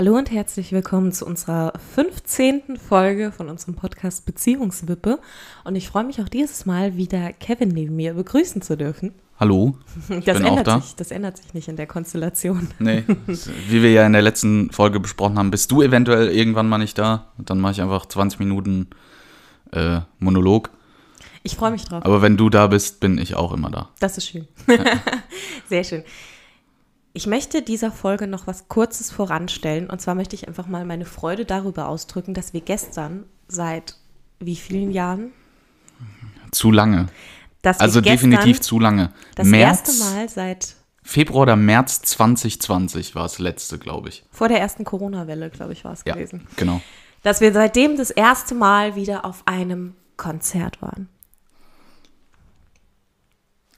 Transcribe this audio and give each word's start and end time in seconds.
Hallo 0.00 0.16
und 0.16 0.30
herzlich 0.30 0.72
willkommen 0.72 1.12
zu 1.12 1.26
unserer 1.26 1.74
15. 1.94 2.78
Folge 2.78 3.32
von 3.32 3.50
unserem 3.50 3.74
Podcast 3.74 4.24
Beziehungswippe. 4.24 5.18
Und 5.62 5.76
ich 5.76 5.90
freue 5.90 6.04
mich 6.04 6.22
auch 6.22 6.28
dieses 6.30 6.64
Mal 6.64 6.96
wieder 6.96 7.34
Kevin 7.34 7.68
neben 7.68 7.96
mir 7.96 8.14
begrüßen 8.14 8.62
zu 8.62 8.78
dürfen. 8.78 9.12
Hallo, 9.38 9.76
das 10.08 10.38
bin 10.38 10.46
ändert 10.46 10.60
auch 10.60 10.62
da. 10.62 10.80
Sich, 10.80 10.96
das 10.96 11.10
ändert 11.10 11.36
sich 11.36 11.52
nicht 11.52 11.68
in 11.68 11.76
der 11.76 11.86
Konstellation. 11.86 12.68
Nee, 12.78 13.04
wie 13.68 13.82
wir 13.82 13.92
ja 13.92 14.06
in 14.06 14.14
der 14.14 14.22
letzten 14.22 14.70
Folge 14.70 15.00
besprochen 15.00 15.38
haben, 15.38 15.50
bist 15.50 15.70
du 15.70 15.82
eventuell 15.82 16.30
irgendwann 16.30 16.66
mal 16.66 16.78
nicht 16.78 16.96
da. 16.96 17.26
Dann 17.36 17.60
mache 17.60 17.72
ich 17.72 17.82
einfach 17.82 18.06
20 18.06 18.38
Minuten 18.40 18.88
äh, 19.72 20.00
Monolog. 20.18 20.70
Ich 21.42 21.56
freue 21.56 21.72
mich 21.72 21.84
drauf. 21.84 22.06
Aber 22.06 22.22
wenn 22.22 22.38
du 22.38 22.48
da 22.48 22.68
bist, 22.68 23.00
bin 23.00 23.18
ich 23.18 23.34
auch 23.34 23.52
immer 23.52 23.70
da. 23.70 23.90
Das 23.98 24.16
ist 24.16 24.28
schön. 24.28 24.48
Ja. 24.66 24.78
Sehr 25.68 25.84
schön. 25.84 26.04
Ich 27.12 27.26
möchte 27.26 27.62
dieser 27.62 27.90
Folge 27.90 28.26
noch 28.26 28.46
was 28.46 28.68
Kurzes 28.68 29.10
voranstellen. 29.10 29.90
Und 29.90 30.00
zwar 30.00 30.14
möchte 30.14 30.36
ich 30.36 30.46
einfach 30.46 30.66
mal 30.66 30.84
meine 30.84 31.04
Freude 31.04 31.44
darüber 31.44 31.88
ausdrücken, 31.88 32.34
dass 32.34 32.52
wir 32.52 32.60
gestern 32.60 33.24
seit 33.48 33.96
wie 34.38 34.56
vielen 34.56 34.92
Jahren? 34.92 35.32
Zu 36.52 36.70
lange. 36.70 37.06
also 37.62 38.00
definitiv 38.00 38.60
zu 38.60 38.78
lange. 38.78 39.12
Das 39.34 39.46
März, 39.46 39.88
erste 39.88 40.04
Mal 40.04 40.28
seit 40.28 40.74
Februar 41.02 41.42
oder 41.42 41.56
März 41.56 42.02
2020 42.02 43.14
war 43.14 43.26
es 43.26 43.38
letzte, 43.38 43.78
glaube 43.78 44.08
ich. 44.08 44.24
Vor 44.30 44.48
der 44.48 44.60
ersten 44.60 44.84
Corona-Welle, 44.84 45.50
glaube 45.50 45.72
ich, 45.72 45.84
war 45.84 45.92
es 45.92 46.02
ja, 46.06 46.14
gewesen. 46.14 46.46
Genau. 46.56 46.80
Dass 47.22 47.40
wir 47.40 47.52
seitdem 47.52 47.96
das 47.96 48.10
erste 48.10 48.54
Mal 48.54 48.94
wieder 48.94 49.24
auf 49.24 49.42
einem 49.46 49.94
Konzert 50.16 50.80
waren. 50.80 51.08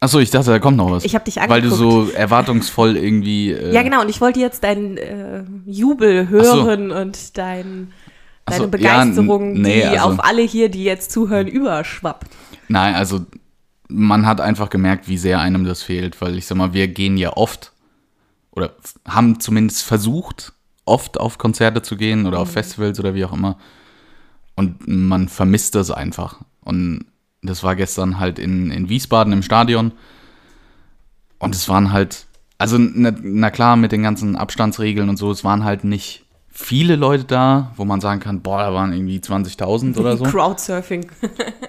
Achso, 0.03 0.19
ich 0.19 0.31
dachte, 0.31 0.51
da 0.51 0.59
kommt 0.59 0.79
noch 0.79 0.91
was. 0.91 1.05
Ich 1.05 1.15
habe 1.15 1.25
dich 1.25 1.41
angeguckt. 1.41 1.63
Weil 1.63 1.71
du 1.71 1.73
so 1.73 2.11
erwartungsvoll 2.11 2.97
irgendwie. 2.97 3.53
Äh 3.53 3.73
ja, 3.73 3.83
genau. 3.83 4.01
Und 4.01 4.09
ich 4.09 4.21
wollte 4.21 4.41
jetzt 4.41 4.65
deinen 4.65 4.97
äh, 4.97 5.45
Jubel 5.67 6.29
hören 6.29 6.91
so. 6.91 6.97
und 6.97 7.39
dein, 7.39 7.93
deine 8.47 8.65
so, 8.65 8.69
Begeisterung, 8.69 9.57
ja, 9.57 9.63
nee, 9.63 9.81
die 9.83 9.99
also, 9.99 10.15
auf 10.15 10.25
alle 10.25 10.43
hier, 10.43 10.71
die 10.71 10.83
jetzt 10.83 11.13
zuhören, 11.13 11.47
überschwappt. 11.47 12.29
Nein, 12.69 12.95
also 12.95 13.27
man 13.89 14.27
hat 14.27 14.41
einfach 14.41 14.71
gemerkt, 14.71 15.07
wie 15.07 15.19
sehr 15.19 15.39
einem 15.39 15.65
das 15.65 15.83
fehlt. 15.83 16.21
Weil 16.21 16.37
ich 16.37 16.47
sag 16.47 16.57
mal, 16.57 16.73
wir 16.73 16.89
gehen 16.89 17.17
ja 17.17 17.37
oft 17.37 17.73
oder 18.51 18.73
haben 19.07 19.39
zumindest 19.39 19.83
versucht, 19.83 20.53
oft 20.85 21.21
auf 21.21 21.39
Konzerte 21.39 21.83
zu 21.83 21.97
gehen 21.97 22.27
oder 22.27 22.39
mhm. 22.39 22.43
auf 22.43 22.51
Festivals 22.51 22.99
oder 22.99 23.15
wie 23.15 23.25
auch 23.25 23.33
immer. 23.33 23.57
Und 24.57 24.89
man 24.89 25.29
vermisst 25.29 25.77
das 25.77 25.93
einfach. 25.93 26.41
Und 26.65 27.07
das 27.43 27.63
war 27.63 27.77
gestern 27.77 28.19
halt 28.19 28.39
in, 28.39 28.71
in 28.71 28.89
Wiesbaden 28.89 29.33
im 29.33 29.43
Stadion. 29.43 29.93
Und 31.39 31.55
es 31.55 31.69
waren 31.69 31.93
halt, 31.93 32.27
also 32.57 32.79
na, 32.79 33.13
na, 33.21 33.51
klar, 33.51 33.77
mit 33.77 33.93
den 33.93 34.03
ganzen 34.03 34.37
Abstandsregeln 34.37 35.09
und 35.09 35.17
so, 35.17 35.31
es 35.31 35.43
waren 35.43 35.65
halt 35.65 35.83
nicht 35.83 36.25
viele 36.49 36.97
Leute 36.97 37.25
da, 37.25 37.73
wo 37.77 37.85
man 37.85 38.01
sagen 38.01 38.21
kann, 38.21 38.43
boah, 38.43 38.59
da 38.59 38.73
waren 38.73 38.93
irgendwie 38.93 39.19
20.000 39.19 39.99
oder 39.99 40.17
so. 40.17 40.25
Crowdsurfing. 40.25 41.07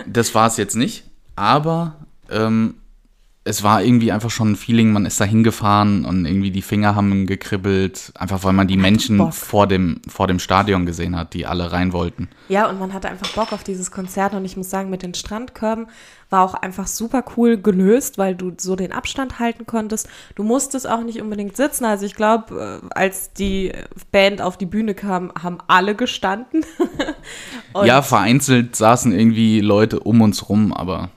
das 0.06 0.36
war 0.36 0.48
es 0.48 0.58
jetzt 0.58 0.76
nicht, 0.76 1.06
aber 1.36 1.96
ähm, 2.30 2.76
es 3.46 3.62
war 3.62 3.84
irgendwie 3.84 4.12
einfach 4.12 4.30
schon 4.30 4.52
ein 4.52 4.56
Feeling, 4.56 4.94
man 4.94 5.06
ist 5.06 5.20
da 5.20 5.26
hingefahren 5.26 6.06
und 6.06 6.26
irgendwie 6.26 6.52
die 6.52 6.62
Finger 6.62 6.96
haben 6.96 7.26
gekribbelt, 7.26 8.14
einfach 8.18 8.44
weil 8.46 8.54
man 8.54 8.68
die 8.68 8.78
Menschen 8.78 9.34
vor 9.34 9.68
dem, 9.68 10.02
vor 10.08 10.28
dem 10.28 10.40
Stadion 10.40 10.86
gesehen 10.86 11.18
hat, 11.18 11.34
die 11.34 11.46
alle 11.46 11.74
rein 11.74 11.92
wollten. 11.92 12.30
Ja, 12.48 12.70
und 12.70 12.80
man 12.80 12.94
hatte 12.94 13.10
einfach 13.10 13.28
Bock 13.34 13.52
auf 13.52 13.66
dieses 13.66 13.92
Konzert 13.92 14.34
und 14.34 14.46
ich 14.46 14.56
muss 14.56 14.70
sagen, 14.70 14.90
mit 14.90 15.04
den 15.04 15.14
Strandkörben 15.14 15.88
war 16.30 16.46
auch 16.46 16.54
einfach 16.54 16.88
super 16.88 17.26
cool 17.36 17.58
gelöst, 17.58 18.18
weil 18.18 18.34
du 18.34 18.54
so 18.58 18.78
den 18.78 18.94
Abstand 18.94 19.40
halten 19.40 19.66
konntest. 19.66 20.08
Du 20.36 20.44
musstest 20.44 20.88
auch 20.88 21.04
nicht 21.04 21.22
unbedingt 21.22 21.58
sitzen. 21.58 21.84
Also 21.84 22.06
ich 22.06 22.16
glaube, 22.16 22.82
äh, 22.82 22.88
als 22.96 23.34
die 23.34 23.74
Band 24.14 24.42
auf 24.42 24.58
die 24.58 24.66
Bühne 24.66 24.96
kam, 24.96 25.34
haben 25.42 25.58
alle 25.68 25.96
gestanden. 25.96 26.66
ja, 27.84 28.02
vereinzelt 28.02 28.76
saßen 28.76 29.12
irgendwie 29.12 29.60
Leute 29.60 30.00
um 30.00 30.22
uns 30.22 30.48
rum, 30.48 30.72
aber 30.72 31.10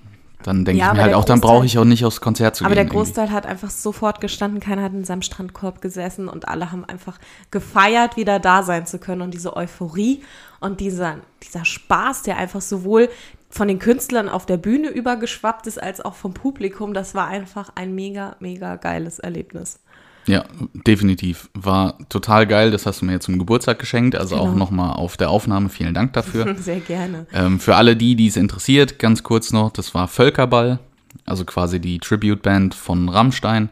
dann 0.46 0.64
denke 0.64 0.80
ja, 0.80 0.92
ich 0.92 0.96
mir 0.96 1.02
halt 1.02 1.14
auch, 1.14 1.24
dann 1.24 1.40
brauche 1.40 1.66
ich 1.66 1.78
auch 1.78 1.84
nicht 1.84 2.04
aufs 2.04 2.20
Konzert 2.20 2.56
zu 2.56 2.64
aber 2.64 2.74
gehen. 2.74 2.80
Aber 2.80 2.88
der 2.88 2.94
Großteil 2.94 3.24
irgendwie. 3.24 3.36
hat 3.36 3.46
einfach 3.46 3.70
sofort 3.70 4.20
gestanden, 4.20 4.60
keiner 4.60 4.82
hat 4.82 4.92
in 4.92 5.04
seinem 5.04 5.22
Strandkorb 5.22 5.80
gesessen 5.82 6.28
und 6.28 6.48
alle 6.48 6.70
haben 6.70 6.84
einfach 6.84 7.18
gefeiert, 7.50 8.16
wieder 8.16 8.38
da 8.38 8.62
sein 8.62 8.86
zu 8.86 8.98
können 8.98 9.22
und 9.22 9.34
diese 9.34 9.56
Euphorie 9.56 10.22
und 10.60 10.80
dieser, 10.80 11.16
dieser 11.42 11.64
Spaß, 11.64 12.22
der 12.22 12.36
einfach 12.36 12.60
sowohl 12.60 13.08
von 13.50 13.68
den 13.68 13.78
Künstlern 13.78 14.28
auf 14.28 14.46
der 14.46 14.56
Bühne 14.56 14.88
übergeschwappt 14.88 15.66
ist, 15.66 15.82
als 15.82 16.00
auch 16.00 16.14
vom 16.14 16.34
Publikum, 16.34 16.94
das 16.94 17.14
war 17.14 17.26
einfach 17.26 17.70
ein 17.74 17.94
mega, 17.94 18.36
mega 18.38 18.76
geiles 18.76 19.18
Erlebnis. 19.18 19.80
Ja, 20.26 20.44
definitiv. 20.86 21.48
War 21.54 21.98
total 22.08 22.46
geil. 22.46 22.70
Das 22.70 22.84
hast 22.84 23.00
du 23.00 23.06
mir 23.06 23.12
jetzt 23.12 23.26
zum 23.26 23.38
Geburtstag 23.38 23.78
geschenkt. 23.78 24.16
Also 24.16 24.36
genau. 24.36 24.48
auch 24.48 24.54
nochmal 24.54 24.92
auf 24.94 25.16
der 25.16 25.30
Aufnahme. 25.30 25.68
Vielen 25.68 25.94
Dank 25.94 26.12
dafür. 26.14 26.54
Sehr 26.58 26.80
gerne. 26.80 27.26
Ähm, 27.32 27.60
für 27.60 27.76
alle 27.76 27.96
die, 27.96 28.16
die 28.16 28.26
es 28.26 28.36
interessiert, 28.36 28.98
ganz 28.98 29.22
kurz 29.22 29.52
noch, 29.52 29.70
das 29.70 29.94
war 29.94 30.08
Völkerball. 30.08 30.80
Also 31.24 31.44
quasi 31.44 31.80
die 31.80 31.98
Tribute-Band 31.98 32.74
von 32.74 33.08
Rammstein. 33.08 33.70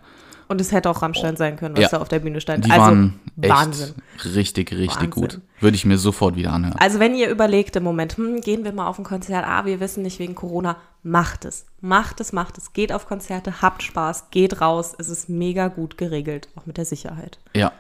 Und 0.54 0.60
es 0.60 0.70
hätte 0.70 0.88
auch 0.88 1.03
Rammstein 1.03 1.37
sein 1.37 1.56
können, 1.56 1.76
was 1.76 1.82
ja. 1.82 1.88
da 1.88 1.98
auf 1.98 2.06
der 2.06 2.20
Bühne 2.20 2.41
stand. 2.41 2.65
Die 2.65 2.70
also, 2.70 2.84
waren 2.84 3.19
Wahnsinn. 3.34 3.94
richtig, 4.37 4.70
richtig 4.70 4.88
Wahnsinn. 4.94 5.10
gut. 5.10 5.41
Würde 5.59 5.75
ich 5.75 5.84
mir 5.84 5.98
sofort 5.98 6.37
wieder 6.37 6.53
anhören. 6.53 6.78
Also 6.78 7.00
wenn 7.00 7.16
ihr 7.16 7.28
überlegt 7.28 7.75
im 7.75 7.82
Moment, 7.82 8.16
hm, 8.16 8.41
gehen 8.41 8.62
wir 8.62 8.72
mal 8.72 8.87
auf 8.87 8.97
ein 8.97 9.04
Konzert, 9.04 9.44
ah, 9.44 9.64
wir 9.64 9.81
wissen 9.81 10.04
nicht 10.04 10.20
wegen 10.20 10.37
Corona, 10.37 10.76
macht 11.03 11.44
es. 11.44 11.66
Macht 11.81 12.20
es, 12.20 12.32
macht 12.32 12.56
es. 12.56 12.72
Geht 12.72 12.93
auf 12.93 13.09
Konzerte, 13.09 13.62
habt 13.62 13.82
Spaß, 13.82 14.31
geht 14.31 14.60
raus. 14.60 14.94
Es 14.97 15.09
ist 15.09 15.28
mega 15.28 15.66
gut 15.66 15.98
geregelt, 15.98 16.47
auch 16.54 16.66
mit 16.66 16.76
der 16.76 16.84
Sicherheit. 16.84 17.41
Ja, 17.56 17.72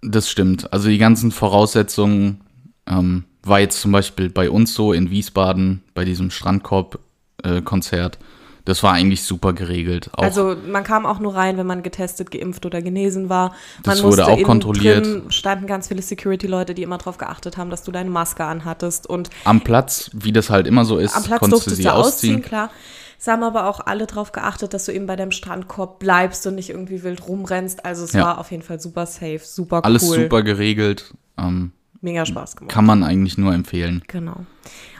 das 0.00 0.30
stimmt. 0.30 0.72
Also 0.72 0.88
die 0.88 0.98
ganzen 0.98 1.32
Voraussetzungen 1.32 2.42
ähm, 2.86 3.24
war 3.42 3.58
jetzt 3.58 3.80
zum 3.80 3.90
Beispiel 3.90 4.30
bei 4.30 4.50
uns 4.50 4.72
so 4.72 4.92
in 4.92 5.10
Wiesbaden, 5.10 5.82
bei 5.94 6.04
diesem 6.04 6.30
Strandkorb-Konzert. 6.30 8.18
Äh, 8.20 8.24
das 8.70 8.84
war 8.84 8.92
eigentlich 8.92 9.24
super 9.24 9.52
geregelt. 9.52 10.10
Auch 10.12 10.22
also 10.22 10.56
man 10.66 10.84
kam 10.84 11.04
auch 11.04 11.18
nur 11.18 11.34
rein, 11.34 11.56
wenn 11.58 11.66
man 11.66 11.82
getestet, 11.82 12.30
geimpft 12.30 12.64
oder 12.64 12.80
genesen 12.80 13.28
war. 13.28 13.48
Man 13.84 13.96
das 13.96 14.02
wurde 14.04 14.26
auch 14.26 14.42
kontrolliert. 14.42 15.04
Drin 15.04 15.30
standen 15.30 15.66
ganz 15.66 15.88
viele 15.88 16.02
Security-Leute, 16.02 16.74
die 16.74 16.84
immer 16.84 16.96
darauf 16.96 17.18
geachtet 17.18 17.56
haben, 17.56 17.68
dass 17.68 17.82
du 17.82 17.90
deine 17.90 18.10
Maske 18.10 18.44
anhattest. 18.44 19.08
Und 19.08 19.28
am 19.44 19.60
Platz, 19.62 20.10
wie 20.14 20.32
das 20.32 20.50
halt 20.50 20.68
immer 20.68 20.84
so 20.84 20.98
ist, 20.98 21.16
am 21.16 21.24
Platz 21.24 21.40
konntest 21.40 21.66
du 21.66 21.74
sie 21.74 21.88
ausziehen. 21.88 22.36
ausziehen. 22.36 22.42
Klar. 22.42 22.70
Es 23.18 23.26
haben 23.26 23.42
aber 23.42 23.66
auch 23.66 23.80
alle 23.80 24.06
darauf 24.06 24.32
geachtet, 24.32 24.72
dass 24.72 24.86
du 24.86 24.92
eben 24.92 25.06
bei 25.06 25.16
deinem 25.16 25.32
Strandkorb 25.32 25.98
bleibst 25.98 26.46
und 26.46 26.54
nicht 26.54 26.70
irgendwie 26.70 27.02
wild 27.02 27.26
rumrennst. 27.28 27.84
Also 27.84 28.04
es 28.04 28.12
ja. 28.12 28.22
war 28.22 28.38
auf 28.38 28.50
jeden 28.50 28.62
Fall 28.62 28.80
super 28.80 29.04
safe, 29.04 29.40
super 29.42 29.78
cool. 29.78 29.82
Alles 29.84 30.08
super 30.08 30.42
geregelt. 30.42 31.12
Ähm, 31.36 31.72
Mega 32.02 32.24
Spaß 32.24 32.56
gemacht. 32.56 32.72
Kann 32.72 32.86
man 32.86 33.02
eigentlich 33.02 33.36
nur 33.36 33.52
empfehlen. 33.52 34.02
Genau. 34.06 34.46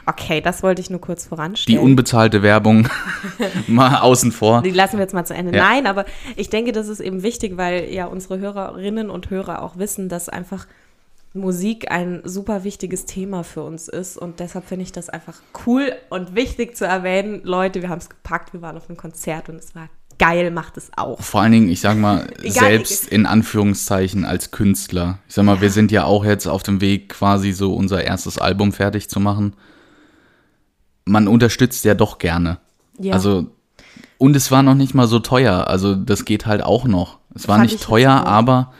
Okay, 0.05 0.41
das 0.41 0.61
wollte 0.61 0.81
ich 0.81 0.89
nur 0.89 1.01
kurz 1.01 1.25
voranstellen. 1.25 1.79
Die 1.79 1.83
unbezahlte 1.83 2.43
Werbung 2.43 2.87
mal 3.67 3.97
außen 4.01 4.31
vor. 4.31 4.61
Die 4.61 4.71
lassen 4.71 4.97
wir 4.97 5.01
jetzt 5.01 5.13
mal 5.13 5.25
zu 5.25 5.33
Ende. 5.33 5.55
Ja. 5.55 5.63
Nein, 5.63 5.87
aber 5.87 6.05
ich 6.35 6.49
denke, 6.49 6.71
das 6.71 6.87
ist 6.87 6.99
eben 6.99 7.23
wichtig, 7.23 7.57
weil 7.57 7.91
ja 7.91 8.05
unsere 8.05 8.39
Hörerinnen 8.39 9.09
und 9.09 9.29
Hörer 9.29 9.61
auch 9.61 9.77
wissen, 9.77 10.09
dass 10.09 10.29
einfach 10.29 10.67
Musik 11.33 11.89
ein 11.89 12.21
super 12.23 12.63
wichtiges 12.63 13.05
Thema 13.05 13.43
für 13.43 13.63
uns 13.63 13.87
ist. 13.87 14.17
Und 14.17 14.39
deshalb 14.39 14.65
finde 14.65 14.83
ich 14.83 14.91
das 14.91 15.09
einfach 15.09 15.41
cool 15.65 15.93
und 16.09 16.35
wichtig 16.35 16.75
zu 16.75 16.85
erwähnen. 16.85 17.41
Leute, 17.43 17.81
wir 17.81 17.89
haben 17.89 17.99
es 17.99 18.09
gepackt, 18.09 18.53
wir 18.53 18.61
waren 18.61 18.77
auf 18.77 18.89
einem 18.89 18.97
Konzert 18.97 19.49
und 19.49 19.55
es 19.55 19.73
war 19.73 19.89
geil, 20.21 20.51
macht 20.51 20.77
es 20.77 20.91
auch. 20.95 21.19
Vor 21.21 21.41
allen 21.41 21.51
Dingen, 21.51 21.69
ich 21.69 21.81
sag 21.81 21.97
mal, 21.97 22.27
selbst 22.43 23.07
in 23.07 23.25
Anführungszeichen 23.25 24.23
als 24.23 24.51
Künstler. 24.51 25.19
Ich 25.27 25.33
sag 25.33 25.43
mal, 25.43 25.55
ja. 25.55 25.61
wir 25.61 25.69
sind 25.71 25.91
ja 25.91 26.05
auch 26.05 26.23
jetzt 26.23 26.47
auf 26.47 26.63
dem 26.63 26.79
Weg, 26.79 27.09
quasi 27.09 27.51
so 27.51 27.73
unser 27.73 28.03
erstes 28.03 28.37
Album 28.37 28.71
fertig 28.71 29.09
zu 29.09 29.19
machen 29.19 29.53
man 31.05 31.27
unterstützt 31.27 31.85
ja 31.85 31.93
doch 31.93 32.17
gerne. 32.17 32.57
Ja. 32.99 33.13
Also, 33.13 33.47
und 34.17 34.35
es 34.35 34.51
war 34.51 34.63
noch 34.63 34.75
nicht 34.75 34.93
mal 34.93 35.07
so 35.07 35.19
teuer. 35.19 35.67
Also, 35.67 35.95
das 35.95 36.25
geht 36.25 36.45
halt 36.45 36.63
auch 36.63 36.85
noch. 36.85 37.19
Es 37.33 37.47
war 37.47 37.57
Fand 37.57 37.71
nicht 37.71 37.83
teuer, 37.83 38.25
aber 38.25 38.73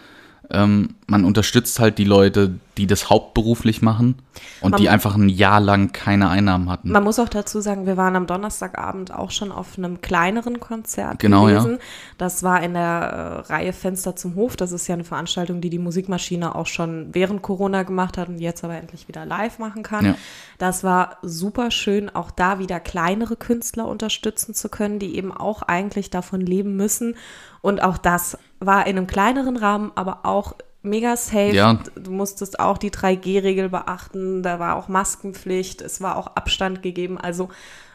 ähm, 0.49 0.95
man 1.11 1.25
unterstützt 1.25 1.79
halt 1.79 1.97
die 1.97 2.05
Leute, 2.05 2.55
die 2.77 2.87
das 2.87 3.09
hauptberuflich 3.09 3.81
machen 3.81 4.15
und 4.61 4.71
man, 4.71 4.79
die 4.79 4.87
einfach 4.87 5.15
ein 5.15 5.27
Jahr 5.27 5.59
lang 5.59 5.91
keine 5.91 6.29
Einnahmen 6.29 6.69
hatten. 6.69 6.89
Man 6.89 7.03
muss 7.03 7.19
auch 7.19 7.27
dazu 7.27 7.59
sagen, 7.59 7.85
wir 7.85 7.97
waren 7.97 8.15
am 8.15 8.27
Donnerstagabend 8.27 9.13
auch 9.13 9.29
schon 9.29 9.51
auf 9.51 9.77
einem 9.77 9.99
kleineren 9.99 10.61
Konzert 10.61 11.19
genau, 11.19 11.47
gewesen. 11.47 11.73
Ja. 11.73 11.77
Das 12.17 12.43
war 12.43 12.63
in 12.63 12.73
der 12.73 13.43
äh, 13.49 13.51
Reihe 13.51 13.73
Fenster 13.73 14.15
zum 14.15 14.35
Hof. 14.35 14.55
Das 14.55 14.71
ist 14.71 14.87
ja 14.87 14.93
eine 14.93 15.03
Veranstaltung, 15.03 15.59
die 15.59 15.69
die 15.69 15.79
Musikmaschine 15.79 16.55
auch 16.55 16.67
schon 16.67 17.09
während 17.11 17.41
Corona 17.41 17.83
gemacht 17.83 18.17
hat 18.17 18.29
und 18.29 18.39
jetzt 18.39 18.63
aber 18.63 18.77
endlich 18.77 19.09
wieder 19.09 19.25
live 19.25 19.59
machen 19.59 19.83
kann. 19.83 20.05
Ja. 20.05 20.15
Das 20.59 20.81
war 20.85 21.17
super 21.21 21.71
schön, 21.71 22.09
auch 22.09 22.31
da 22.31 22.57
wieder 22.57 22.79
kleinere 22.79 23.35
Künstler 23.35 23.85
unterstützen 23.85 24.53
zu 24.53 24.69
können, 24.69 24.97
die 24.97 25.17
eben 25.17 25.33
auch 25.33 25.61
eigentlich 25.61 26.09
davon 26.09 26.39
leben 26.39 26.77
müssen. 26.77 27.15
Und 27.59 27.83
auch 27.83 27.97
das 27.97 28.37
war 28.59 28.87
in 28.87 28.97
einem 28.97 29.07
kleineren 29.07 29.57
Rahmen, 29.57 29.91
aber 29.95 30.19
auch 30.23 30.55
mega 30.81 31.15
safe. 31.15 31.53
Ja. 31.53 31.79
Du 31.95 32.11
musstest 32.11 32.59
auch 32.59 32.77
die 32.77 32.91
3G-Regel 32.91 33.69
beachten. 33.69 34.43
Da 34.43 34.59
war 34.59 34.75
auch 34.75 34.87
Maskenpflicht. 34.87 35.81
Es 35.81 36.01
war 36.01 36.17
auch 36.17 36.27
Abstand 36.35 36.81
gegeben. 36.81 37.17
Also 37.17 37.49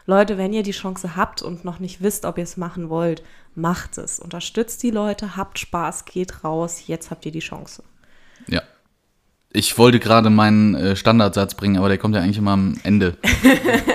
Leute, 0.05 0.37
wenn 0.37 0.53
ihr 0.53 0.63
die 0.63 0.71
Chance 0.71 1.15
habt 1.15 1.41
und 1.41 1.65
noch 1.65 1.79
nicht 1.79 2.01
wisst, 2.01 2.25
ob 2.25 2.37
ihr 2.37 2.45
es 2.45 2.57
machen 2.57 2.89
wollt, 2.89 3.23
macht 3.55 3.97
es. 3.97 4.19
Unterstützt 4.19 4.81
die 4.83 4.91
Leute, 4.91 5.35
habt 5.35 5.59
Spaß, 5.59 6.05
geht 6.05 6.43
raus. 6.43 6.83
Jetzt 6.87 7.11
habt 7.11 7.25
ihr 7.25 7.31
die 7.31 7.39
Chance. 7.39 7.83
Ja. 8.47 8.61
Ich 9.51 9.77
wollte 9.77 9.99
gerade 9.99 10.29
meinen 10.29 10.75
äh, 10.75 10.95
Standardsatz 10.95 11.55
bringen, 11.55 11.77
aber 11.77 11.89
der 11.89 11.97
kommt 11.97 12.15
ja 12.15 12.21
eigentlich 12.21 12.37
immer 12.37 12.51
am 12.51 12.77
Ende. 12.83 13.17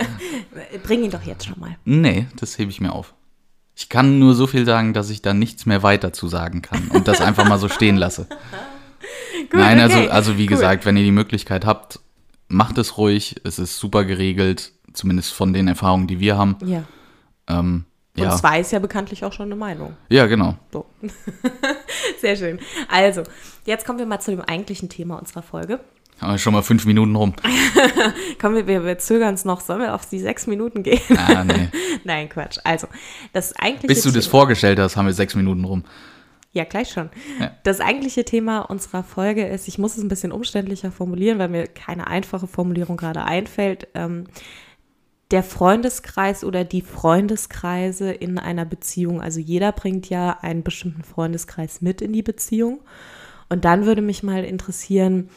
Bring 0.83 1.05
ihn 1.05 1.11
doch 1.11 1.23
jetzt 1.23 1.47
schon 1.47 1.61
mal. 1.61 1.77
Nee, 1.85 2.27
das 2.37 2.59
hebe 2.59 2.71
ich 2.71 2.81
mir 2.81 2.93
auf. 2.93 3.15
Ich 3.75 3.89
kann 3.89 4.19
nur 4.19 4.35
so 4.35 4.47
viel 4.47 4.67
sagen, 4.67 4.93
dass 4.93 5.09
ich 5.09 5.23
da 5.23 5.33
nichts 5.33 5.65
mehr 5.65 5.83
weiter 5.83 6.13
zu 6.13 6.29
sagen 6.29 6.61
kann 6.61 6.89
und 6.89 7.09
das 7.09 7.21
einfach 7.21 7.49
mal 7.49 7.59
so 7.59 7.69
stehen 7.69 7.97
lasse. 7.97 8.27
Gut, 9.51 9.61
Nein, 9.61 9.81
also, 9.81 9.97
okay. 9.97 10.09
also, 10.09 10.31
also 10.31 10.39
wie 10.39 10.43
cool. 10.43 10.49
gesagt, 10.49 10.85
wenn 10.87 10.97
ihr 10.97 11.05
die 11.05 11.13
Möglichkeit 11.13 11.65
habt, 11.65 12.01
macht 12.49 12.79
es 12.79 12.99
ruhig. 12.99 13.37
Es 13.45 13.59
ist 13.59 13.79
super 13.79 14.05
geregelt, 14.05 14.73
zumindest 14.93 15.33
von 15.33 15.53
den 15.53 15.69
Erfahrungen, 15.69 16.07
die 16.07 16.21
wir 16.21 16.37
haben. 16.37 16.57
Ja. 16.65 16.85
Ähm, 17.49 17.85
und 18.17 18.25
ja. 18.25 18.37
zwei 18.37 18.61
ist 18.61 18.73
ja 18.73 18.79
bekanntlich 18.79 19.25
auch 19.25 19.33
schon 19.33 19.47
eine 19.47 19.57
Meinung. 19.57 19.97
Ja, 20.11 20.27
genau. 20.27 20.57
So. 20.71 20.85
Sehr 22.21 22.37
schön. 22.37 22.59
Also, 22.89 23.23
jetzt 23.65 23.87
kommen 23.87 23.99
wir 23.99 24.07
mal 24.07 24.21
zu 24.21 24.31
dem 24.31 24.43
eigentlichen 24.43 24.91
Thema 24.91 25.19
unserer 25.19 25.43
Folge. 25.43 25.81
Aber 26.21 26.39
schon 26.39 26.53
mal 26.53 26.63
fünf 26.63 26.85
Minuten 26.85 27.17
rum. 27.17 27.35
Kommen 28.41 28.55
wir, 28.55 28.67
wir, 28.69 28.85
wir 28.85 28.99
zögern 28.99 29.35
es 29.35 29.45
noch. 29.45 29.61
Sollen 29.61 29.81
wir 29.81 29.95
auf 29.95 30.09
die 30.09 30.21
sechs 30.21 30.47
Minuten 30.47 30.85
gehen? 30.85 31.01
Ah, 31.17 31.43
nee. 31.43 31.69
Nein, 32.05 32.29
Quatsch. 32.29 32.59
Also, 32.63 32.87
das 33.33 33.57
eigentliche 33.57 33.89
Bis 33.89 34.03
du 34.03 34.11
Thema, 34.11 34.19
das 34.19 34.27
vorgestellt 34.29 34.79
hast, 34.79 34.97
haben 34.97 35.07
wir 35.07 35.15
sechs 35.15 35.35
Minuten 35.35 35.65
rum. 35.65 35.83
Ja, 36.53 36.65
gleich 36.65 36.91
schon. 36.91 37.11
Ja. 37.41 37.51
Das 37.63 37.81
eigentliche 37.81 38.25
Thema 38.25 38.61
unserer 38.61 39.03
Folge 39.03 39.47
ist, 39.47 39.69
ich 39.69 39.79
muss 39.79 39.97
es 39.97 40.03
ein 40.03 40.09
bisschen 40.09 40.33
umständlicher 40.33 40.93
formulieren, 40.93 41.39
weil 41.39 41.49
mir 41.49 41.67
keine 41.67 42.07
einfache 42.07 42.47
Formulierung 42.47 42.99
gerade 42.99 43.25
einfällt. 43.25 43.89
Ähm, 43.95 44.25
der 45.31 45.43
Freundeskreis 45.43 46.45
oder 46.45 46.63
die 46.63 46.83
Freundeskreise 46.83 48.13
in 48.13 48.39
einer 48.39 48.67
Beziehung. 48.67 49.23
Also 49.23 49.41
jeder 49.41 49.73
bringt 49.73 50.11
ja 50.11 50.39
einen 50.43 50.63
bestimmten 50.63 51.05
Freundeskreis 51.05 51.81
mit 51.81 52.03
in 52.03 52.13
die 52.13 52.23
Beziehung. 52.23 52.81
Und 53.49 53.65
dann 53.65 53.87
würde 53.87 54.03
mich 54.03 54.23
mal 54.23 54.45
interessieren, 54.45 55.31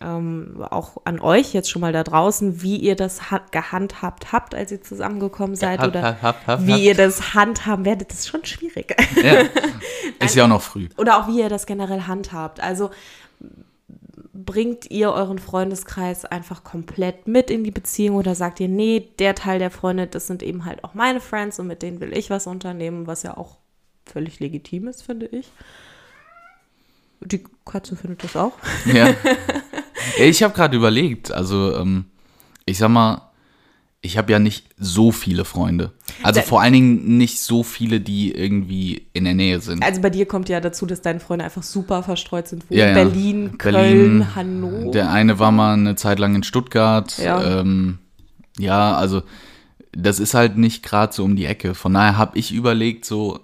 ähm, 0.00 0.64
auch 0.70 0.96
an 1.04 1.20
euch 1.20 1.52
jetzt 1.52 1.70
schon 1.70 1.80
mal 1.80 1.92
da 1.92 2.02
draußen, 2.02 2.62
wie 2.62 2.76
ihr 2.76 2.96
das 2.96 3.20
gehandhabt 3.50 4.32
habt, 4.32 4.54
als 4.54 4.72
ihr 4.72 4.82
zusammengekommen 4.82 5.54
seid 5.56 5.80
hab, 5.80 5.88
oder 5.88 6.22
hab, 6.22 6.46
hab, 6.46 6.66
wie 6.66 6.84
ihr 6.86 6.94
das 6.94 7.34
handhaben 7.34 7.84
werdet. 7.84 8.10
Das 8.10 8.20
ist 8.20 8.28
schon 8.28 8.44
schwierig. 8.44 8.96
Ja. 9.22 9.44
Ist 10.24 10.36
ja 10.36 10.44
auch 10.44 10.48
noch 10.48 10.62
früh. 10.62 10.88
Oder 10.96 11.18
auch 11.18 11.28
wie 11.28 11.40
ihr 11.40 11.48
das 11.48 11.66
generell 11.66 12.02
handhabt. 12.02 12.60
Also 12.60 12.90
bringt 14.32 14.90
ihr 14.90 15.12
euren 15.12 15.38
Freundeskreis 15.38 16.24
einfach 16.24 16.64
komplett 16.64 17.26
mit 17.26 17.50
in 17.50 17.64
die 17.64 17.70
Beziehung 17.70 18.16
oder 18.16 18.34
sagt 18.34 18.60
ihr, 18.60 18.68
nee, 18.68 19.08
der 19.18 19.34
Teil 19.34 19.58
der 19.58 19.70
Freunde, 19.70 20.06
das 20.06 20.26
sind 20.26 20.42
eben 20.42 20.64
halt 20.64 20.84
auch 20.84 20.94
meine 20.94 21.20
Friends 21.20 21.58
und 21.58 21.66
mit 21.66 21.82
denen 21.82 22.00
will 22.00 22.16
ich 22.16 22.30
was 22.30 22.46
unternehmen, 22.46 23.06
was 23.06 23.22
ja 23.22 23.36
auch 23.36 23.58
völlig 24.06 24.40
legitim 24.40 24.88
ist, 24.88 25.02
finde 25.02 25.26
ich. 25.26 25.50
Die 27.20 27.44
Katze 27.64 27.94
findet 27.94 28.24
das 28.24 28.36
auch. 28.36 28.52
Ja. 28.86 29.14
Ich 30.18 30.42
habe 30.42 30.54
gerade 30.54 30.76
überlegt, 30.76 31.32
also 31.32 31.76
ähm, 31.76 32.06
ich 32.66 32.78
sag 32.78 32.88
mal, 32.88 33.32
ich 34.04 34.18
habe 34.18 34.32
ja 34.32 34.40
nicht 34.40 34.66
so 34.76 35.12
viele 35.12 35.44
Freunde. 35.44 35.92
Also 36.24 36.40
da, 36.40 36.46
vor 36.46 36.60
allen 36.60 36.72
Dingen 36.72 37.18
nicht 37.18 37.40
so 37.40 37.62
viele, 37.62 38.00
die 38.00 38.32
irgendwie 38.32 39.06
in 39.12 39.24
der 39.24 39.34
Nähe 39.34 39.60
sind. 39.60 39.84
Also 39.84 40.00
bei 40.00 40.10
dir 40.10 40.26
kommt 40.26 40.48
ja 40.48 40.60
dazu, 40.60 40.86
dass 40.86 41.02
deine 41.02 41.20
Freunde 41.20 41.44
einfach 41.44 41.62
super 41.62 42.02
verstreut 42.02 42.48
sind. 42.48 42.64
Wo? 42.68 42.74
Ja, 42.74 42.88
ja. 42.88 42.94
Berlin, 42.94 43.58
Köln, 43.58 43.74
Berlin, 43.74 44.34
Hannover. 44.34 44.90
Der 44.90 45.10
eine 45.10 45.38
war 45.38 45.52
mal 45.52 45.74
eine 45.74 45.94
Zeit 45.94 46.18
lang 46.18 46.34
in 46.34 46.42
Stuttgart. 46.42 47.16
Ja, 47.18 47.60
ähm, 47.60 47.98
ja 48.58 48.96
also 48.96 49.22
das 49.92 50.18
ist 50.18 50.34
halt 50.34 50.58
nicht 50.58 50.82
gerade 50.82 51.12
so 51.12 51.22
um 51.22 51.36
die 51.36 51.46
Ecke. 51.46 51.74
Von 51.74 51.94
daher 51.94 52.18
habe 52.18 52.36
ich 52.36 52.52
überlegt, 52.52 53.04
so, 53.04 53.38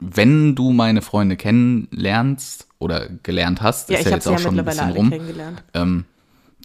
wenn 0.00 0.54
du 0.54 0.72
meine 0.72 1.02
Freunde 1.02 1.36
kennenlernst, 1.36 2.66
oder 2.82 3.08
gelernt 3.22 3.62
hast, 3.62 3.88
ja, 3.88 3.98
ist 3.98 4.04
ja 4.04 4.12
jetzt 4.12 4.26
auch 4.26 4.32
ja 4.32 4.38
schon 4.38 4.58
ein 4.58 4.64
bisschen 4.64 4.90
rum. 4.90 5.12
Ähm, 5.74 6.04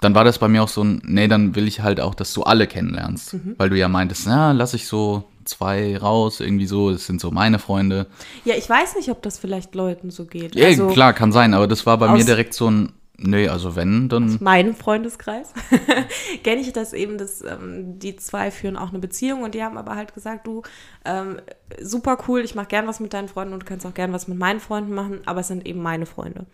dann 0.01 0.13
war 0.13 0.23
das 0.23 0.37
bei 0.37 0.47
mir 0.47 0.63
auch 0.63 0.67
so 0.67 0.83
ein, 0.83 1.01
nee, 1.05 1.27
dann 1.27 1.55
will 1.55 1.67
ich 1.67 1.81
halt 1.81 1.99
auch, 1.99 2.13
dass 2.13 2.33
du 2.33 2.43
alle 2.43 2.67
kennenlernst. 2.67 3.33
Mhm. 3.33 3.55
Weil 3.57 3.69
du 3.69 3.77
ja 3.77 3.87
meintest, 3.87 4.27
na, 4.27 4.51
lass 4.51 4.73
ich 4.73 4.87
so 4.87 5.23
zwei 5.45 5.97
raus, 5.97 6.39
irgendwie 6.39 6.67
so, 6.67 6.91
das 6.91 7.05
sind 7.05 7.21
so 7.21 7.31
meine 7.31 7.57
Freunde. 7.57 8.07
Ja, 8.45 8.55
ich 8.55 8.69
weiß 8.69 8.95
nicht, 8.95 9.09
ob 9.09 9.21
das 9.21 9.39
vielleicht 9.39 9.73
Leuten 9.75 10.11
so 10.11 10.25
geht. 10.25 10.55
Ja, 10.55 10.67
also, 10.67 10.87
klar, 10.87 11.13
kann 11.13 11.31
sein, 11.31 11.53
aber 11.53 11.67
das 11.67 11.85
war 11.85 11.97
bei 11.97 12.11
mir 12.11 12.25
direkt 12.25 12.53
so 12.53 12.69
ein, 12.69 12.91
Nee, 13.19 13.47
also 13.47 13.75
wenn, 13.75 14.09
dann. 14.09 14.35
Aus 14.35 14.41
meinem 14.41 14.75
Freundeskreis 14.75 15.51
kenne 16.43 16.61
ich 16.61 16.71
das 16.71 16.93
eben, 16.93 17.17
dass 17.17 17.41
ähm, 17.41 17.97
die 17.97 18.15
zwei 18.15 18.51
führen 18.51 18.77
auch 18.77 18.89
eine 18.89 18.99
Beziehung 18.99 19.41
und 19.41 19.55
die 19.55 19.63
haben 19.63 19.77
aber 19.77 19.95
halt 19.95 20.13
gesagt, 20.13 20.45
du, 20.45 20.61
ähm, 21.03 21.37
super 21.81 22.19
cool, 22.27 22.41
ich 22.41 22.53
mache 22.53 22.67
gern 22.67 22.85
was 22.85 22.99
mit 22.99 23.13
deinen 23.13 23.27
Freunden 23.27 23.53
und 23.53 23.63
du 23.63 23.65
kannst 23.65 23.85
auch 23.87 23.93
gern 23.95 24.13
was 24.13 24.27
mit 24.27 24.37
meinen 24.37 24.59
Freunden 24.59 24.93
machen, 24.93 25.21
aber 25.25 25.39
es 25.39 25.47
sind 25.47 25.65
eben 25.65 25.81
meine 25.81 26.05
Freunde. 26.05 26.45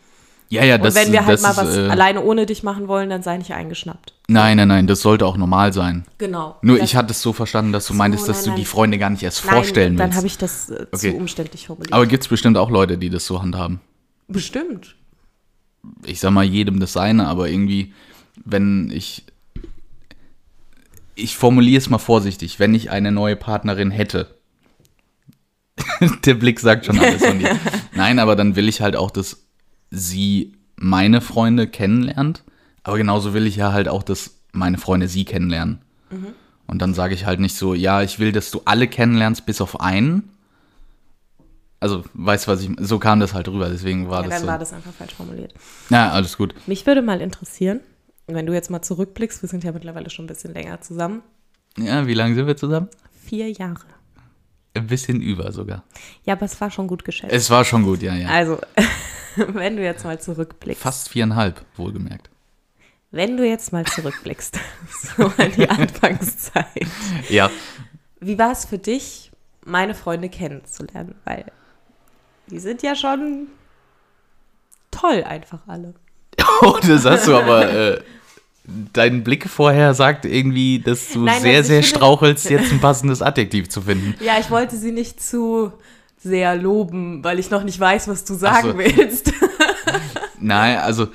Ja, 0.48 0.64
ja, 0.64 0.78
das 0.78 0.96
Und 0.96 1.02
wenn 1.02 1.12
wir 1.12 1.26
halt 1.26 1.42
mal 1.42 1.58
was 1.58 1.76
äh, 1.76 1.88
alleine 1.90 2.22
ohne 2.24 2.46
dich 2.46 2.64
machen 2.64 2.88
wollen, 2.88 3.10
dann 3.10 3.24
sei 3.24 3.38
nicht 3.38 3.54
eingeschnappt. 3.54 4.14
Nein, 4.30 4.58
nein, 4.58 4.68
nein, 4.68 4.88
das 4.88 5.02
sollte 5.02 5.26
auch 5.26 5.36
normal 5.36 5.74
sein. 5.74 6.06
Genau. 6.18 6.58
Nur 6.62 6.80
ich 6.80 6.96
hatte 6.96 7.12
es 7.12 7.22
so 7.22 7.34
verstanden, 7.34 7.74
dass 7.74 7.88
du 7.88 7.94
so, 7.94 7.98
meintest, 7.98 8.30
dass 8.30 8.46
nein, 8.46 8.56
du 8.56 8.62
die 8.62 8.66
Freunde 8.66 9.00
gar 9.00 9.10
nicht 9.10 9.24
erst 9.24 9.46
nein, 9.46 9.56
vorstellen 9.56 9.98
dann 9.98 10.08
willst. 10.08 10.12
Dann 10.12 10.18
habe 10.18 10.28
ich 10.28 10.38
das 10.38 10.70
äh, 10.70 10.86
okay. 10.92 11.12
zu 11.12 11.18
umständlich 11.18 11.68
formuliert. 11.68 11.92
Aber 11.92 12.06
gibt 12.06 12.24
es 12.24 12.30
bestimmt 12.30 12.58
auch 12.58 12.70
Leute, 12.70 12.98
die 12.98 13.10
das 13.10 13.26
so 13.26 13.42
handhaben? 13.42 13.82
Bestimmt 14.28 14.96
ich 16.06 16.20
sag 16.20 16.32
mal, 16.32 16.44
jedem 16.44 16.80
das 16.80 16.94
seine, 16.94 17.28
aber 17.28 17.50
irgendwie, 17.50 17.94
wenn 18.44 18.92
ich, 18.92 19.26
ich 21.16 21.36
formuliere 21.36 21.80
es 21.80 21.90
mal 21.90 21.98
vorsichtig, 21.98 22.60
wenn 22.60 22.74
ich 22.74 22.90
eine 22.90 23.12
neue 23.12 23.36
Partnerin 23.36 23.92
hätte, 23.92 24.38
der 26.26 26.34
Blick 26.36 26.60
sagt 26.60 26.86
schon 26.86 27.00
alles 27.00 27.26
von 27.26 27.40
dir. 27.40 27.58
Nein, 27.96 28.20
aber 28.20 28.36
dann 28.36 28.56
will 28.56 28.68
ich 28.68 28.82
halt 28.82 28.96
auch, 28.96 29.12
dass 29.12 29.46
sie 29.92 30.54
meine 30.76 31.22
Freunde 31.22 31.68
kennenlernt, 31.68 32.44
aber 32.84 32.98
genauso 32.98 33.34
will 33.34 33.48
ich 33.48 33.56
ja 33.56 33.72
halt 33.72 33.88
auch, 33.88 34.04
dass 34.04 34.42
meine 34.52 34.78
Freunde 34.78 35.08
sie 35.08 35.26
kennenlernen. 35.26 35.80
Mhm. 36.10 36.28
Und 36.68 36.82
dann 36.82 36.94
sage 36.94 37.14
ich 37.14 37.26
halt 37.26 37.40
nicht 37.40 37.56
so, 37.56 37.74
ja, 37.74 38.02
ich 38.02 38.20
will, 38.20 38.32
dass 38.32 38.52
du 38.52 38.62
alle 38.66 38.88
kennenlernst, 38.88 39.46
bis 39.46 39.62
auf 39.62 39.82
einen, 39.82 40.30
also, 41.84 42.02
weißt 42.14 42.48
du, 42.48 42.52
was 42.52 42.62
ich. 42.62 42.72
So 42.80 42.98
kam 42.98 43.20
das 43.20 43.34
halt 43.34 43.50
rüber, 43.50 43.70
deswegen 43.70 44.10
war 44.10 44.24
ja, 44.24 44.30
das. 44.30 44.38
Dann 44.38 44.42
so. 44.44 44.48
war 44.48 44.58
das 44.58 44.72
einfach 44.72 44.94
falsch 44.94 45.16
formuliert. 45.16 45.54
Ja, 45.90 46.12
alles 46.12 46.38
gut. 46.38 46.56
Mich 46.66 46.86
würde 46.86 47.02
mal 47.02 47.20
interessieren, 47.20 47.82
wenn 48.26 48.46
du 48.46 48.54
jetzt 48.54 48.70
mal 48.70 48.82
zurückblickst, 48.82 49.42
wir 49.42 49.50
sind 49.50 49.66
ja 49.66 49.74
mittlerweile 49.74 50.10
schon 50.10 50.24
ein 50.24 50.30
bisschen 50.30 50.54
länger 50.54 50.80
zusammen. 50.80 51.24
Ja, 51.78 52.08
wie 52.08 52.14
lange 52.14 52.36
sind 52.36 52.48
wir 52.48 52.56
zusammen? 52.56 52.88
Vier 53.26 53.52
Jahre. 53.52 53.84
Ein 54.76 54.88
bisschen 54.88 55.22
über 55.22 55.52
sogar. 55.52 55.84
Ja, 56.24 56.36
aber 56.36 56.46
es 56.46 56.60
war 56.62 56.72
schon 56.72 56.88
gut 56.88 57.04
geschätzt. 57.04 57.34
Es 57.34 57.50
war 57.50 57.66
schon 57.66 57.84
gut, 57.84 58.02
ja, 58.02 58.16
ja. 58.16 58.30
Also, 58.30 58.60
wenn 59.36 59.76
du 59.76 59.84
jetzt 59.84 60.06
mal 60.06 60.22
zurückblickst. 60.22 60.82
Fast 60.82 61.10
viereinhalb, 61.10 61.66
wohlgemerkt. 61.76 62.30
Wenn 63.12 63.36
du 63.36 63.46
jetzt 63.46 63.74
mal 63.74 63.84
zurückblickst, 63.84 64.58
so 65.18 65.26
an 65.38 65.52
die 65.58 65.70
Anfangszeit. 65.70 66.88
Ja. 67.28 67.52
Wie 68.22 68.40
war 68.40 68.54
es 68.54 68.64
für 68.64 68.78
dich, 68.78 69.32
meine 69.66 69.96
Freunde 69.96 70.30
kennenzulernen? 70.30 71.16
Weil 71.26 71.52
die 72.48 72.60
sind 72.60 72.84
ja 72.84 72.96
schon 72.96 73.48
toll 74.92 75.24
einfach 75.24 75.60
alle. 75.68 75.94
Oh, 76.62 76.78
das 76.86 77.06
hast 77.06 77.28
du 77.28 77.36
aber. 77.36 77.70
Äh, 77.70 78.02
dein 78.94 79.24
Blick 79.24 79.50
vorher 79.50 79.94
sagt 79.94 80.26
irgendwie, 80.26 80.80
dass 80.80 81.10
du 81.10 81.24
Nein, 81.26 81.42
sehr, 81.42 81.64
sehr 81.64 81.84
strauchelst, 81.84 82.50
jetzt 82.50 82.72
ein 82.72 82.80
passendes 82.80 83.22
Adjektiv 83.22 83.70
zu 83.70 83.82
finden. 83.82 84.16
Ja, 84.24 84.40
ich 84.40 84.50
wollte 84.50 84.78
sie 84.78 84.92
nicht 84.92 85.22
zu 85.22 85.74
sehr 86.18 86.56
loben, 86.56 87.24
weil 87.24 87.40
ich 87.40 87.50
noch 87.50 87.64
nicht 87.64 87.80
weiß, 87.80 88.08
was 88.08 88.24
du 88.24 88.36
sagen 88.36 88.72
so. 88.72 88.78
willst. 88.78 89.34
Nein, 90.40 90.78
also 90.78 91.08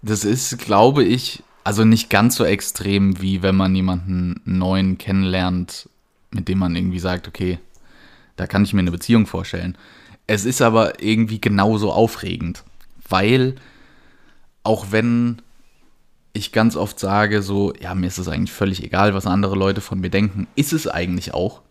das 0.00 0.24
ist, 0.24 0.58
glaube 0.58 1.04
ich, 1.04 1.42
also 1.64 1.84
nicht 1.84 2.08
ganz 2.08 2.36
so 2.36 2.44
extrem, 2.44 3.20
wie 3.20 3.42
wenn 3.42 3.56
man 3.56 3.74
jemanden 3.74 4.40
neuen 4.44 4.96
kennenlernt, 4.98 5.88
mit 6.30 6.48
dem 6.48 6.58
man 6.58 6.74
irgendwie 6.74 6.98
sagt, 6.98 7.28
okay, 7.28 7.58
da 8.36 8.46
kann 8.46 8.64
ich 8.64 8.72
mir 8.72 8.80
eine 8.80 8.90
Beziehung 8.90 9.26
vorstellen. 9.26 9.76
Es 10.26 10.44
ist 10.44 10.62
aber 10.62 11.02
irgendwie 11.02 11.40
genauso 11.40 11.92
aufregend, 11.92 12.64
weil 13.08 13.56
auch 14.64 14.86
wenn 14.90 15.42
ich 16.32 16.52
ganz 16.52 16.76
oft 16.76 16.98
sage, 16.98 17.42
so, 17.42 17.72
ja, 17.80 17.94
mir 17.94 18.08
ist 18.08 18.18
es 18.18 18.28
eigentlich 18.28 18.52
völlig 18.52 18.82
egal, 18.82 19.14
was 19.14 19.26
andere 19.26 19.56
Leute 19.56 19.80
von 19.80 20.00
mir 20.00 20.10
denken, 20.10 20.46
ist 20.54 20.72
es 20.72 20.86
eigentlich 20.86 21.32
auch. 21.32 21.62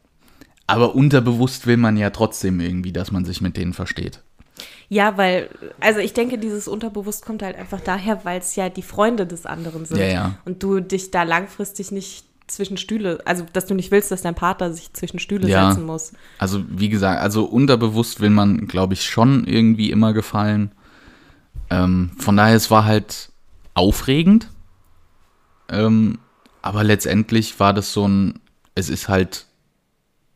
Aber 0.68 0.96
unterbewusst 0.96 1.68
will 1.68 1.78
man 1.78 1.98
ja 1.98 2.10
trotzdem 2.10 2.60
irgendwie, 2.60 2.92
dass 2.92 3.12
man 3.12 3.26
sich 3.26 3.42
mit 3.42 3.58
denen 3.58 3.74
versteht. 3.74 4.22
Ja, 4.88 5.18
weil, 5.18 5.50
also 5.80 6.00
ich 6.00 6.14
denke, 6.14 6.38
dieses 6.38 6.68
Unterbewusst 6.68 7.26
kommt 7.26 7.44
halt 7.44 7.56
einfach 7.56 7.82
daher, 7.82 8.24
weil 8.24 8.40
es 8.40 8.56
ja 8.56 8.70
die 8.70 8.82
Freunde 8.82 9.28
des 9.28 9.46
anderen 9.46 9.86
sind. 9.86 10.00
Ja, 10.00 10.06
ja. 10.06 10.38
Und 10.46 10.64
du 10.64 10.80
dich 10.80 11.12
da 11.12 11.24
langfristig 11.24 11.92
nicht 11.92 12.26
zwischen 12.48 12.78
Stühle, 12.78 13.20
also 13.25 13.46
dass 13.54 13.66
du 13.66 13.74
nicht 13.74 13.92
willst, 13.92 14.12
dass 14.12 14.22
dein 14.22 14.36
Partner 14.36 14.72
sich 14.72 14.94
zwischen 14.94 15.20
Stühle 15.20 15.48
ja, 15.48 15.70
setzen 15.70 15.86
muss. 15.86 16.14
Also 16.38 16.64
wie 16.70 16.90
gesagt, 16.90 17.22
also 17.22 17.46
unterbewusst 17.46 18.22
will 18.22 18.30
man, 18.30 18.68
glaube 18.68 18.94
ich, 18.94 19.06
schon 19.06 19.46
irgendwie 19.46 19.92
immer 19.92 20.14
gefallen. 20.14 20.72
Ähm, 21.70 22.12
von 22.18 22.38
daher, 22.38 22.56
es 22.56 22.70
war 22.70 22.86
halt 22.86 23.32
aufregend. 23.74 24.50
Ähm, 25.70 26.20
aber 26.62 26.84
letztendlich 26.84 27.60
war 27.60 27.74
das 27.74 27.94
so 27.94 28.08
ein, 28.08 28.40
es 28.75 28.90
ist 28.90 29.10
halt 29.10 29.46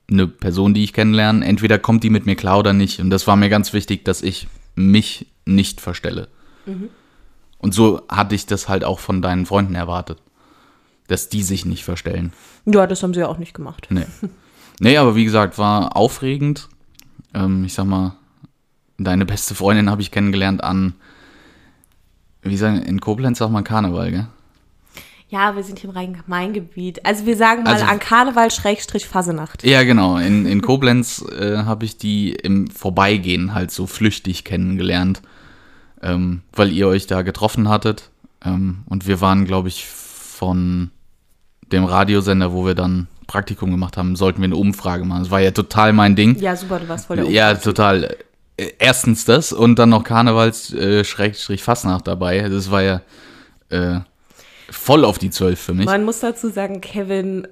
eine 0.09 0.27
Person, 0.27 0.73
die 0.73 0.83
ich 0.83 0.93
kennenlerne. 0.93 1.45
Entweder 1.45 1.77
kommt 1.77 2.03
die 2.03 2.09
mit 2.09 2.25
mir 2.25 2.35
klar 2.35 2.59
oder 2.59 2.73
nicht. 2.73 2.99
Und 2.99 3.09
das 3.09 3.27
war 3.27 3.35
mir 3.35 3.49
ganz 3.49 3.73
wichtig, 3.73 4.05
dass 4.05 4.21
ich 4.21 4.47
mich 4.75 5.27
nicht 5.45 5.81
verstelle. 5.81 6.27
Mhm. 6.65 6.89
Und 7.59 7.73
so 7.73 8.01
hatte 8.09 8.35
ich 8.35 8.45
das 8.45 8.69
halt 8.69 8.83
auch 8.83 8.99
von 8.99 9.21
deinen 9.21 9.45
Freunden 9.45 9.75
erwartet. 9.75 10.19
Dass 11.09 11.27
die 11.27 11.43
sich 11.43 11.65
nicht 11.65 11.83
verstellen. 11.83 12.31
Ja, 12.65 12.87
das 12.87 13.03
haben 13.03 13.13
sie 13.13 13.19
ja 13.19 13.27
auch 13.27 13.37
nicht 13.37 13.53
gemacht. 13.53 13.87
Nee. 13.89 14.05
Nee, 14.79 14.95
aber 14.97 15.15
wie 15.17 15.25
gesagt, 15.25 15.57
war 15.57 15.97
aufregend. 15.97 16.69
Ähm, 17.33 17.65
ich 17.65 17.73
sag 17.73 17.85
mal, 17.85 18.13
deine 18.97 19.25
beste 19.25 19.53
Freundin 19.55 19.89
habe 19.89 20.01
ich 20.01 20.09
kennengelernt 20.11 20.63
an, 20.63 20.93
wie 22.41 22.55
sagen, 22.55 22.81
in 22.83 23.01
Koblenz 23.01 23.39
sagt 23.39 23.51
man 23.51 23.65
Karneval, 23.65 24.11
gell? 24.11 24.27
Ja, 25.27 25.55
wir 25.55 25.63
sind 25.63 25.77
hier 25.79 25.89
im 25.91 25.95
Rhein-Main-Gebiet. 25.95 27.05
Also 27.05 27.25
wir 27.25 27.35
sagen 27.37 27.63
mal 27.63 27.73
Also- 27.73 27.85
an 27.85 27.99
Karneval 27.99 28.49
Schrägstrich 28.51 29.05
Fasenacht. 29.05 29.63
Ja, 29.63 29.83
genau. 29.83 30.17
In, 30.17 30.45
in 30.45 30.61
Koblenz 30.61 31.23
äh, 31.37 31.57
habe 31.57 31.85
ich 31.85 31.97
die 31.97 32.31
im 32.31 32.67
Vorbeigehen 32.69 33.53
halt 33.53 33.69
so 33.71 33.85
flüchtig 33.85 34.43
kennengelernt, 34.43 35.21
ähm, 36.01 36.41
weil 36.53 36.71
ihr 36.71 36.87
euch 36.87 37.05
da 37.05 37.21
getroffen 37.21 37.67
hattet. 37.69 38.09
Ähm, 38.43 38.79
und 38.85 39.05
wir 39.05 39.21
waren, 39.21 39.45
glaube 39.45 39.67
ich, 39.67 39.85
von 39.85 40.89
dem 41.71 41.85
Radiosender, 41.85 42.51
wo 42.53 42.65
wir 42.65 42.75
dann 42.75 43.07
Praktikum 43.27 43.71
gemacht 43.71 43.95
haben, 43.97 44.15
sollten 44.15 44.41
wir 44.41 44.45
eine 44.45 44.55
Umfrage 44.55 45.05
machen. 45.05 45.23
Das 45.23 45.31
war 45.31 45.39
ja 45.39 45.51
total 45.51 45.93
mein 45.93 46.15
Ding. 46.15 46.37
Ja, 46.39 46.55
super, 46.55 46.79
du 46.79 46.89
warst 46.89 47.05
voll 47.05 47.17
der 47.17 47.25
Ja, 47.25 47.53
total. 47.53 48.15
Äh, 48.57 48.71
Erstens 48.79 49.25
das 49.25 49.53
und 49.53 49.77
dann 49.77 49.89
noch 49.89 50.03
Karnevals 50.03 50.73
äh, 50.73 51.03
dabei. 52.03 52.49
Das 52.49 52.71
war 52.71 52.81
ja 52.81 53.01
äh, 53.69 53.99
voll 54.69 55.05
auf 55.05 55.19
die 55.19 55.29
Zwölf 55.29 55.59
für 55.59 55.73
mich. 55.73 55.85
Man 55.85 56.03
muss 56.03 56.19
dazu 56.19 56.49
sagen, 56.49 56.81
Kevin 56.81 57.47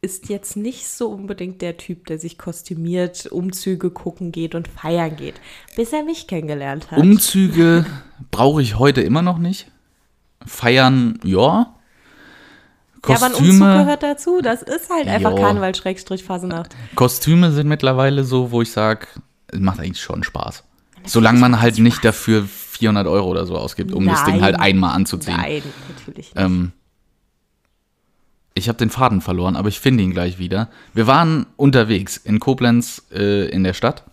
ist 0.00 0.28
jetzt 0.28 0.56
nicht 0.56 0.88
so 0.88 1.08
unbedingt 1.08 1.60
der 1.60 1.76
Typ, 1.76 2.06
der 2.06 2.18
sich 2.18 2.38
kostümiert, 2.38 3.26
Umzüge 3.26 3.90
gucken 3.90 4.30
geht 4.32 4.54
und 4.54 4.68
feiern 4.68 5.16
geht, 5.16 5.34
bis 5.76 5.92
er 5.92 6.04
mich 6.04 6.26
kennengelernt 6.26 6.90
hat. 6.90 6.98
Umzüge 6.98 7.84
brauche 8.30 8.62
ich 8.62 8.78
heute 8.78 9.00
immer 9.00 9.22
noch 9.22 9.38
nicht. 9.38 9.70
Feiern, 10.46 11.18
ja. 11.24 11.74
Ja, 13.06 13.16
aber 13.16 13.26
ein 13.26 13.32
Umzug 13.32 13.46
Kostüme, 13.46 13.78
gehört 13.84 14.02
dazu. 14.02 14.40
Das 14.42 14.62
ist 14.62 14.90
halt 14.90 15.06
einfach. 15.08 15.34
Karneval 15.34 15.74
Schrägstrich 15.74 16.24
Fasenacht. 16.24 16.74
Kostüme 16.94 17.52
sind 17.52 17.68
mittlerweile 17.68 18.24
so, 18.24 18.50
wo 18.50 18.62
ich 18.62 18.72
sage, 18.72 19.06
es 19.48 19.60
macht 19.60 19.80
eigentlich 19.80 20.00
schon 20.00 20.24
Spaß. 20.24 20.64
Solange 21.04 21.38
man 21.38 21.60
halt 21.60 21.78
nicht 21.78 22.04
dafür 22.04 22.44
400 22.44 23.06
Euro 23.06 23.28
oder 23.28 23.46
so 23.46 23.56
ausgibt, 23.56 23.92
um 23.92 24.06
das 24.06 24.24
Ding 24.24 24.34
Nein. 24.34 24.42
halt 24.42 24.60
einmal 24.60 24.94
anzuziehen. 24.94 25.36
Nein, 25.36 25.62
natürlich 25.88 26.16
nicht. 26.16 26.32
Ähm, 26.36 26.72
ich 28.54 28.68
habe 28.68 28.78
den 28.78 28.90
Faden 28.90 29.20
verloren, 29.20 29.56
aber 29.56 29.68
ich 29.68 29.80
finde 29.80 30.02
ihn 30.02 30.12
gleich 30.12 30.38
wieder. 30.38 30.68
Wir 30.92 31.06
waren 31.06 31.46
unterwegs 31.56 32.16
in 32.16 32.40
Koblenz 32.40 33.02
äh, 33.12 33.48
in 33.48 33.64
der 33.64 33.72
Stadt 33.72 34.04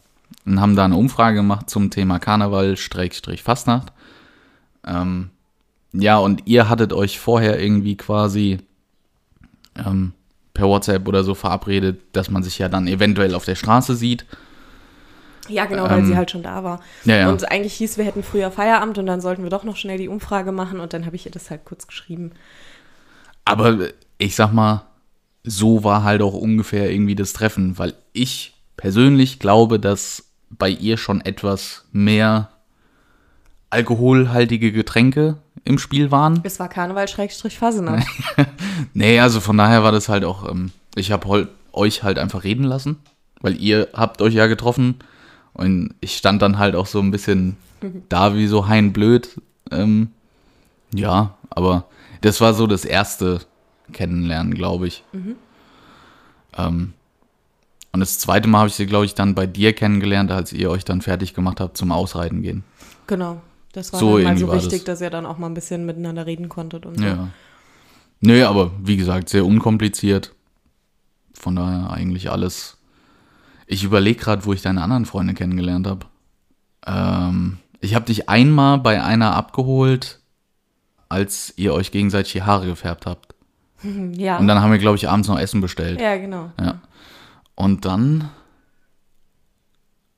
und 0.46 0.62
haben 0.62 0.76
da 0.76 0.86
eine 0.86 0.96
Umfrage 0.96 1.38
gemacht 1.38 1.70
zum 1.70 1.90
Thema 1.90 2.20
Karneval, 2.20 2.78
Schrägstrich 2.78 3.44
Fastnacht. 3.44 3.92
Ähm, 4.86 5.32
ja, 5.94 6.18
und 6.18 6.44
ihr 6.46 6.70
hattet 6.70 6.94
euch 6.94 7.20
vorher 7.20 7.60
irgendwie 7.60 7.98
quasi 7.98 8.60
ähm, 9.78 10.14
per 10.54 10.68
WhatsApp 10.68 11.08
oder 11.08 11.24
so 11.24 11.36
verabredet, 11.36 12.02
dass 12.14 12.30
man 12.30 12.44
sich 12.44 12.60
ja 12.60 12.70
dann 12.70 12.88
eventuell 12.88 13.36
auf 13.36 13.46
der 13.46 13.56
Straße 13.56 13.96
sieht. 13.96 14.26
Ja, 15.48 15.66
genau, 15.66 15.84
weil 15.90 16.00
Ähm, 16.00 16.06
sie 16.08 16.16
halt 16.18 16.32
schon 16.32 16.42
da 16.44 16.64
war. 16.64 16.80
ja, 17.04 17.18
ja. 17.18 17.30
Und 17.30 17.52
eigentlich 17.52 17.74
hieß, 17.76 17.98
wir 17.98 18.06
hätten 18.06 18.24
früher 18.24 18.50
Feierabend 18.52 18.98
und 18.98 19.06
dann 19.06 19.22
sollten 19.22 19.44
wir 19.44 19.50
doch 19.52 19.64
noch 19.64 19.76
schnell 19.76 19.98
die 19.98 20.08
Umfrage 20.08 20.52
machen 20.52 20.80
und 20.80 20.94
dann 20.94 21.06
habe 21.06 21.16
ich 21.16 21.26
ihr 21.26 21.32
das 21.32 21.52
halt 21.52 21.66
kurz 21.66 21.86
geschrieben. 21.88 22.32
Aber 23.44 23.78
ich 24.18 24.36
sag 24.36 24.54
mal, 24.54 24.86
so 25.44 25.84
war 25.84 26.04
halt 26.04 26.22
auch 26.24 26.34
ungefähr 26.34 26.90
irgendwie 26.90 27.16
das 27.16 27.34
Treffen, 27.34 27.78
weil 27.78 27.94
ich 28.14 28.56
persönlich 28.78 29.38
glaube, 29.40 29.80
dass 29.80 30.24
bei 30.50 30.70
ihr 30.70 30.98
schon 30.98 31.22
etwas 31.22 31.86
mehr 31.92 32.50
alkoholhaltige 33.70 34.72
Getränke 34.72 35.38
im 35.64 35.80
Spiel 35.80 36.12
waren. 36.12 36.42
Es 36.44 36.60
war 36.60 36.70
Karneval 36.70 37.08
Schrägstrich 37.08 37.58
Fasenacht. 37.58 38.08
Nee, 38.94 39.20
also 39.20 39.40
von 39.40 39.58
daher 39.58 39.84
war 39.84 39.92
das 39.92 40.10
halt 40.10 40.26
auch, 40.26 40.50
ähm, 40.50 40.72
ich 40.96 41.12
habe 41.12 41.50
euch 41.72 42.04
halt 42.04 42.20
einfach 42.20 42.44
reden 42.44 42.64
lassen, 42.64 42.98
weil 43.42 43.56
ihr 43.62 43.88
habt 43.94 44.22
euch 44.22 44.34
ja 44.34 44.48
getroffen 44.48 44.96
und 45.54 45.96
ich 46.02 46.18
stand 46.18 46.42
dann 46.42 46.58
halt 46.58 46.76
auch 46.76 46.86
so 46.86 47.00
ein 47.00 47.12
bisschen 47.12 47.58
da 48.10 48.36
wie 48.36 48.48
so 48.48 48.68
hein 48.68 48.94
blöd. 48.94 49.40
Ähm, 49.72 50.10
ja, 50.94 51.38
aber 51.50 51.86
das 52.22 52.42
war 52.42 52.54
so 52.54 52.68
das 52.68 52.86
erste 52.86 53.40
Kennenlernen, 53.92 54.54
glaube 54.54 54.88
ich. 54.88 55.04
Ähm, 56.58 56.94
und 57.92 58.00
das 58.00 58.20
zweite 58.20 58.48
Mal 58.48 58.60
habe 58.60 58.70
ich 58.70 58.76
sie, 58.76 58.88
glaube 58.88 59.06
ich, 59.06 59.16
dann 59.16 59.36
bei 59.36 59.46
dir 59.46 59.74
kennengelernt, 59.74 60.32
als 60.32 60.52
ihr 60.52 60.70
euch 60.70 60.84
dann 60.84 61.02
fertig 61.02 61.34
gemacht 61.34 61.60
habt 61.62 61.78
zum 61.78 61.92
Ausreiten 61.92 62.42
gehen. 62.42 62.64
Genau. 63.08 63.42
Das 63.76 63.92
war 63.92 64.00
So 64.00 64.16
dann 64.18 64.24
mal 64.24 64.38
so 64.38 64.52
wichtig, 64.54 64.86
das. 64.86 65.00
dass 65.00 65.02
ihr 65.02 65.10
dann 65.10 65.26
auch 65.26 65.38
mal 65.38 65.48
ein 65.48 65.54
bisschen 65.54 65.86
miteinander 65.86 66.26
reden 66.26 66.48
konntet 66.48 66.86
und 66.86 66.98
so. 66.98 67.04
Ja. 67.04 67.28
Nö, 68.22 68.46
aber 68.46 68.72
wie 68.82 68.96
gesagt, 68.96 69.28
sehr 69.28 69.46
unkompliziert. 69.46 70.34
Von 71.34 71.58
daher 71.58 71.92
eigentlich 71.92 72.32
alles. 72.32 72.78
Ich 73.68 73.84
überlege 73.84 74.18
gerade, 74.18 74.46
wo 74.46 74.54
ich 74.54 74.62
deine 74.62 74.82
anderen 74.82 75.06
Freunde 75.06 75.34
kennengelernt 75.34 75.88
habe. 75.88 76.06
Ähm, 76.88 77.58
ich 77.82 77.96
habe 77.96 78.06
dich 78.06 78.30
einmal 78.30 78.78
bei 78.78 79.04
einer 79.04 79.36
abgeholt, 79.36 80.22
als 81.10 81.54
ihr 81.58 81.74
euch 81.74 81.92
gegenseitig 81.92 82.32
die 82.32 82.44
Haare 82.44 82.66
gefärbt 82.66 83.06
habt. 83.06 83.36
Ja. 84.14 84.38
Und 84.38 84.48
dann 84.48 84.62
haben 84.62 84.72
wir, 84.72 84.80
glaube 84.80 84.96
ich, 84.96 85.10
abends 85.10 85.28
noch 85.28 85.38
Essen 85.38 85.60
bestellt. 85.62 86.00
ja, 86.00 86.16
genau. 86.16 86.50
Ja. 86.60 86.80
Und 87.56 87.84
dann. 87.86 88.30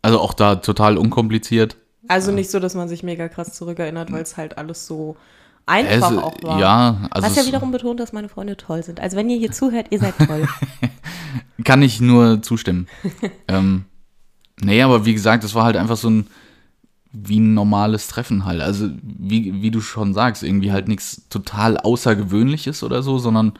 Also 0.03 0.21
auch 0.21 0.33
da 0.35 0.57
total 0.57 0.95
unkompliziert. 0.97 1.75
Also 2.07 2.31
nicht 2.31 2.49
so, 2.51 2.59
dass 2.59 2.75
man 2.75 2.87
sich 2.89 3.03
mega 3.03 3.27
krass 3.27 3.53
zurückerinnert, 3.53 4.11
weil 4.11 4.21
es 4.21 4.37
halt 4.37 4.57
alles 4.57 4.87
so 4.87 5.17
Es, 5.65 6.03
einfach 6.03 6.23
auch 6.23 6.35
war. 6.43 6.59
ja, 6.59 7.07
also 7.11 7.27
Was 7.27 7.35
ja 7.35 7.45
wiederum 7.45 7.71
betont, 7.71 7.99
dass 7.99 8.13
meine 8.13 8.29
Freunde 8.29 8.57
toll 8.57 8.83
sind. 8.83 8.99
Also 8.99 9.17
wenn 9.17 9.29
ihr 9.29 9.37
hier 9.37 9.51
zuhört, 9.51 9.87
ihr 9.91 9.99
seid 9.99 10.17
toll. 10.17 10.47
kann 11.63 11.81
ich 11.81 11.99
nur 12.01 12.41
zustimmen. 12.41 12.87
ähm, 13.47 13.85
nee, 14.61 14.81
aber 14.81 15.05
wie 15.05 15.13
gesagt, 15.13 15.43
es 15.43 15.55
war 15.55 15.65
halt 15.65 15.77
einfach 15.77 15.97
so 15.97 16.09
ein 16.09 16.27
wie 17.13 17.39
ein 17.39 17.53
normales 17.53 18.07
Treffen 18.09 18.45
halt. 18.45 18.61
Also 18.61 18.89
wie, 19.01 19.61
wie 19.61 19.71
du 19.71 19.81
schon 19.81 20.13
sagst, 20.13 20.43
irgendwie 20.43 20.71
halt 20.71 20.87
nichts 20.87 21.23
total 21.29 21.77
Außergewöhnliches 21.77 22.83
oder 22.83 23.01
so, 23.01 23.17
sondern 23.17 23.53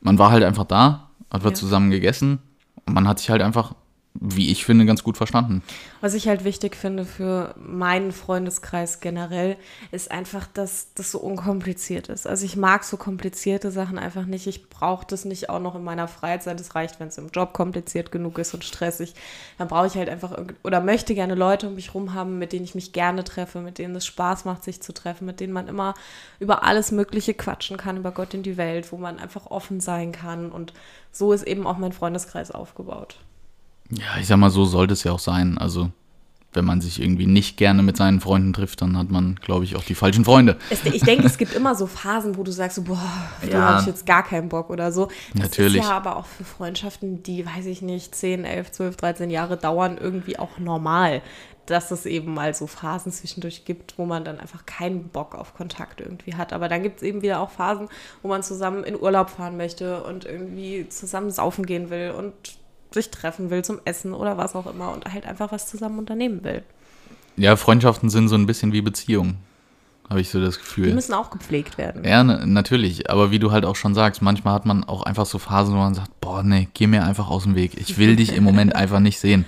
man 0.00 0.18
war 0.18 0.30
halt 0.30 0.44
einfach 0.44 0.64
da, 0.64 1.08
hat 1.30 1.42
wir 1.44 1.50
Ja. 1.50 1.54
zusammen 1.54 1.90
gegessen 1.90 2.38
und 2.86 2.94
man 2.94 3.06
hat 3.08 3.18
sich 3.18 3.28
halt 3.30 3.42
einfach, 3.42 3.74
wie 4.20 4.52
ich 4.52 4.64
finde, 4.64 4.86
ganz 4.86 5.02
gut 5.02 5.16
verstanden. 5.16 5.62
Was 6.00 6.14
ich 6.14 6.28
halt 6.28 6.44
wichtig 6.44 6.76
finde 6.76 7.04
für 7.04 7.54
meinen 7.58 8.12
Freundeskreis 8.12 9.00
generell, 9.00 9.56
ist 9.90 10.12
einfach, 10.12 10.46
dass 10.46 10.94
das 10.94 11.10
so 11.10 11.18
unkompliziert 11.18 12.08
ist. 12.08 12.26
Also 12.26 12.46
ich 12.46 12.56
mag 12.56 12.84
so 12.84 12.96
komplizierte 12.96 13.72
Sachen 13.72 13.98
einfach 13.98 14.24
nicht. 14.24 14.46
Ich 14.46 14.68
brauche 14.68 15.04
das 15.04 15.24
nicht 15.24 15.50
auch 15.50 15.58
noch 15.58 15.74
in 15.74 15.82
meiner 15.82 16.06
Freizeit. 16.06 16.60
Es 16.60 16.76
reicht, 16.76 17.00
wenn 17.00 17.08
es 17.08 17.18
im 17.18 17.30
Job 17.30 17.52
kompliziert 17.52 18.12
genug 18.12 18.38
ist 18.38 18.54
und 18.54 18.64
stressig. 18.64 19.14
Dann 19.58 19.66
brauche 19.66 19.88
ich 19.88 19.96
halt 19.96 20.08
einfach 20.08 20.38
oder 20.62 20.80
möchte 20.80 21.14
gerne 21.14 21.34
Leute 21.34 21.66
um 21.66 21.74
mich 21.74 21.92
rum 21.92 22.14
haben, 22.14 22.38
mit 22.38 22.52
denen 22.52 22.64
ich 22.64 22.76
mich 22.76 22.92
gerne 22.92 23.24
treffe, 23.24 23.60
mit 23.60 23.78
denen 23.78 23.96
es 23.96 24.06
Spaß 24.06 24.44
macht, 24.44 24.62
sich 24.62 24.80
zu 24.80 24.94
treffen, 24.94 25.26
mit 25.26 25.40
denen 25.40 25.52
man 25.52 25.66
immer 25.66 25.94
über 26.38 26.62
alles 26.62 26.92
Mögliche 26.92 27.34
quatschen 27.34 27.78
kann, 27.78 27.96
über 27.96 28.12
Gott 28.12 28.32
in 28.32 28.44
die 28.44 28.56
Welt, 28.56 28.92
wo 28.92 28.96
man 28.96 29.18
einfach 29.18 29.46
offen 29.46 29.80
sein 29.80 30.12
kann. 30.12 30.52
Und 30.52 30.72
so 31.10 31.32
ist 31.32 31.46
eben 31.46 31.66
auch 31.66 31.78
mein 31.78 31.92
Freundeskreis 31.92 32.52
aufgebaut. 32.52 33.18
Ja, 33.98 34.20
ich 34.20 34.26
sag 34.26 34.36
mal, 34.38 34.50
so 34.50 34.64
sollte 34.64 34.92
es 34.94 35.04
ja 35.04 35.12
auch 35.12 35.18
sein. 35.18 35.58
Also 35.58 35.90
wenn 36.52 36.64
man 36.64 36.80
sich 36.80 37.02
irgendwie 37.02 37.26
nicht 37.26 37.56
gerne 37.56 37.82
mit 37.82 37.96
seinen 37.96 38.20
Freunden 38.20 38.52
trifft, 38.52 38.80
dann 38.80 38.96
hat 38.96 39.10
man, 39.10 39.34
glaube 39.42 39.64
ich, 39.64 39.74
auch 39.74 39.82
die 39.82 39.96
falschen 39.96 40.24
Freunde. 40.24 40.56
Ich 40.70 41.02
denke, 41.02 41.26
es 41.26 41.36
gibt 41.36 41.52
immer 41.52 41.74
so 41.74 41.86
Phasen, 41.88 42.36
wo 42.36 42.44
du 42.44 42.52
sagst, 42.52 42.76
so, 42.76 42.82
boah, 42.82 43.00
da 43.42 43.48
Ja. 43.48 43.60
habe 43.70 43.80
ich 43.80 43.86
jetzt 43.88 44.06
gar 44.06 44.22
keinen 44.22 44.48
Bock 44.48 44.70
oder 44.70 44.92
so. 44.92 45.08
Das 45.34 45.42
Natürlich. 45.50 45.80
ist 45.80 45.88
ja 45.88 45.96
aber 45.96 46.16
auch 46.16 46.26
für 46.26 46.44
Freundschaften, 46.44 47.24
die, 47.24 47.44
weiß 47.44 47.66
ich 47.66 47.82
nicht, 47.82 48.14
10, 48.14 48.44
11, 48.44 48.70
12, 48.70 48.96
13 48.96 49.30
Jahre 49.30 49.56
dauern, 49.56 49.98
irgendwie 50.00 50.38
auch 50.38 50.58
normal, 50.58 51.22
dass 51.66 51.90
es 51.90 52.06
eben 52.06 52.34
mal 52.34 52.54
so 52.54 52.68
Phasen 52.68 53.10
zwischendurch 53.10 53.64
gibt, 53.64 53.98
wo 53.98 54.04
man 54.06 54.24
dann 54.24 54.38
einfach 54.38 54.64
keinen 54.64 55.08
Bock 55.08 55.34
auf 55.34 55.54
Kontakt 55.54 56.00
irgendwie 56.00 56.34
hat. 56.36 56.52
Aber 56.52 56.68
dann 56.68 56.84
gibt 56.84 56.98
es 56.98 57.02
eben 57.02 57.22
wieder 57.22 57.40
auch 57.40 57.50
Phasen, 57.50 57.88
wo 58.22 58.28
man 58.28 58.44
zusammen 58.44 58.84
in 58.84 58.94
Urlaub 59.00 59.30
fahren 59.30 59.56
möchte 59.56 60.04
und 60.04 60.24
irgendwie 60.24 60.88
zusammen 60.88 61.32
saufen 61.32 61.66
gehen 61.66 61.90
will 61.90 62.12
und 62.16 62.32
sich 62.94 63.10
treffen 63.10 63.50
will 63.50 63.64
zum 63.64 63.80
Essen 63.84 64.14
oder 64.14 64.36
was 64.38 64.54
auch 64.54 64.66
immer 64.66 64.92
und 64.92 65.12
halt 65.12 65.26
einfach 65.26 65.52
was 65.52 65.66
zusammen 65.68 65.98
unternehmen 65.98 66.42
will. 66.44 66.62
Ja, 67.36 67.56
Freundschaften 67.56 68.08
sind 68.10 68.28
so 68.28 68.36
ein 68.36 68.46
bisschen 68.46 68.72
wie 68.72 68.80
Beziehungen, 68.80 69.38
habe 70.08 70.20
ich 70.20 70.30
so 70.30 70.40
das 70.40 70.54
Die 70.54 70.60
Gefühl. 70.60 70.94
müssen 70.94 71.12
auch 71.14 71.30
gepflegt 71.30 71.76
werden. 71.78 72.04
Ja, 72.04 72.22
na- 72.22 72.46
natürlich. 72.46 73.10
Aber 73.10 73.30
wie 73.32 73.38
du 73.40 73.50
halt 73.52 73.64
auch 73.64 73.76
schon 73.76 73.94
sagst, 73.94 74.22
manchmal 74.22 74.54
hat 74.54 74.66
man 74.66 74.84
auch 74.84 75.02
einfach 75.02 75.26
so 75.26 75.38
Phasen, 75.38 75.74
wo 75.74 75.78
man 75.78 75.94
sagt, 75.94 76.20
boah, 76.20 76.42
nee, 76.42 76.68
geh 76.74 76.86
mir 76.86 77.04
einfach 77.04 77.28
aus 77.28 77.42
dem 77.42 77.56
Weg. 77.56 77.72
Ich 77.76 77.98
will 77.98 78.14
dich 78.16 78.34
im 78.36 78.44
Moment 78.44 78.74
einfach 78.76 79.00
nicht 79.00 79.18
sehen. 79.18 79.44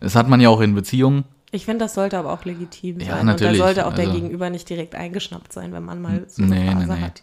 Das 0.00 0.14
hat 0.16 0.28
man 0.28 0.40
ja 0.40 0.48
auch 0.48 0.60
in 0.60 0.74
Beziehungen. 0.74 1.24
Ich 1.50 1.64
finde, 1.64 1.84
das 1.84 1.94
sollte 1.94 2.18
aber 2.18 2.32
auch 2.32 2.44
legitim 2.44 3.00
Ja, 3.00 3.16
sein. 3.16 3.26
natürlich. 3.26 3.52
Und 3.54 3.58
da 3.60 3.64
sollte 3.64 3.86
auch 3.86 3.94
der 3.94 4.08
Also- 4.08 4.20
Gegenüber 4.20 4.50
nicht 4.50 4.68
direkt 4.68 4.94
eingeschnappt 4.94 5.52
sein, 5.52 5.72
wenn 5.72 5.84
man 5.84 6.02
mal 6.02 6.24
so 6.28 6.42
eine 6.42 6.54
Nee, 6.56 6.70
Phase 6.72 6.86
nee, 6.88 6.94
nee. 6.94 7.00
hat. 7.00 7.22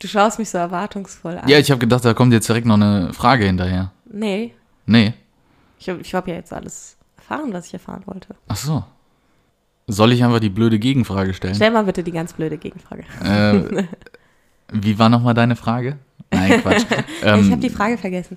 Du 0.00 0.08
schaust 0.08 0.38
mich 0.38 0.50
so 0.50 0.58
erwartungsvoll 0.58 1.38
an. 1.38 1.48
Ja, 1.48 1.58
ich 1.58 1.70
habe 1.70 1.78
gedacht, 1.78 2.04
da 2.04 2.12
kommt 2.14 2.32
jetzt 2.34 2.48
direkt 2.48 2.66
noch 2.66 2.74
eine 2.74 3.12
Frage 3.14 3.46
hinterher. 3.46 3.90
Nee, 4.14 4.54
Nee. 4.86 5.14
ich 5.78 5.88
habe 5.88 6.00
ich 6.00 6.14
hab 6.14 6.28
ja 6.28 6.34
jetzt 6.34 6.52
alles 6.52 6.96
erfahren, 7.16 7.52
was 7.52 7.66
ich 7.66 7.74
erfahren 7.74 8.02
wollte. 8.06 8.34
Ach 8.48 8.56
so. 8.56 8.84
Soll 9.86 10.12
ich 10.12 10.24
einfach 10.24 10.40
die 10.40 10.48
blöde 10.50 10.78
Gegenfrage 10.78 11.34
stellen? 11.34 11.54
Stell 11.54 11.70
mal 11.70 11.84
bitte 11.84 12.02
die 12.02 12.12
ganz 12.12 12.32
blöde 12.32 12.56
Gegenfrage. 12.56 13.04
Äh, 13.22 13.84
wie 14.72 14.98
war 14.98 15.08
nochmal 15.10 15.34
deine 15.34 15.56
Frage? 15.56 15.98
Nein, 16.30 16.62
Quatsch. 16.62 16.84
ähm, 17.22 17.40
ich 17.40 17.50
habe 17.50 17.60
die 17.60 17.70
Frage 17.70 17.98
vergessen. 17.98 18.36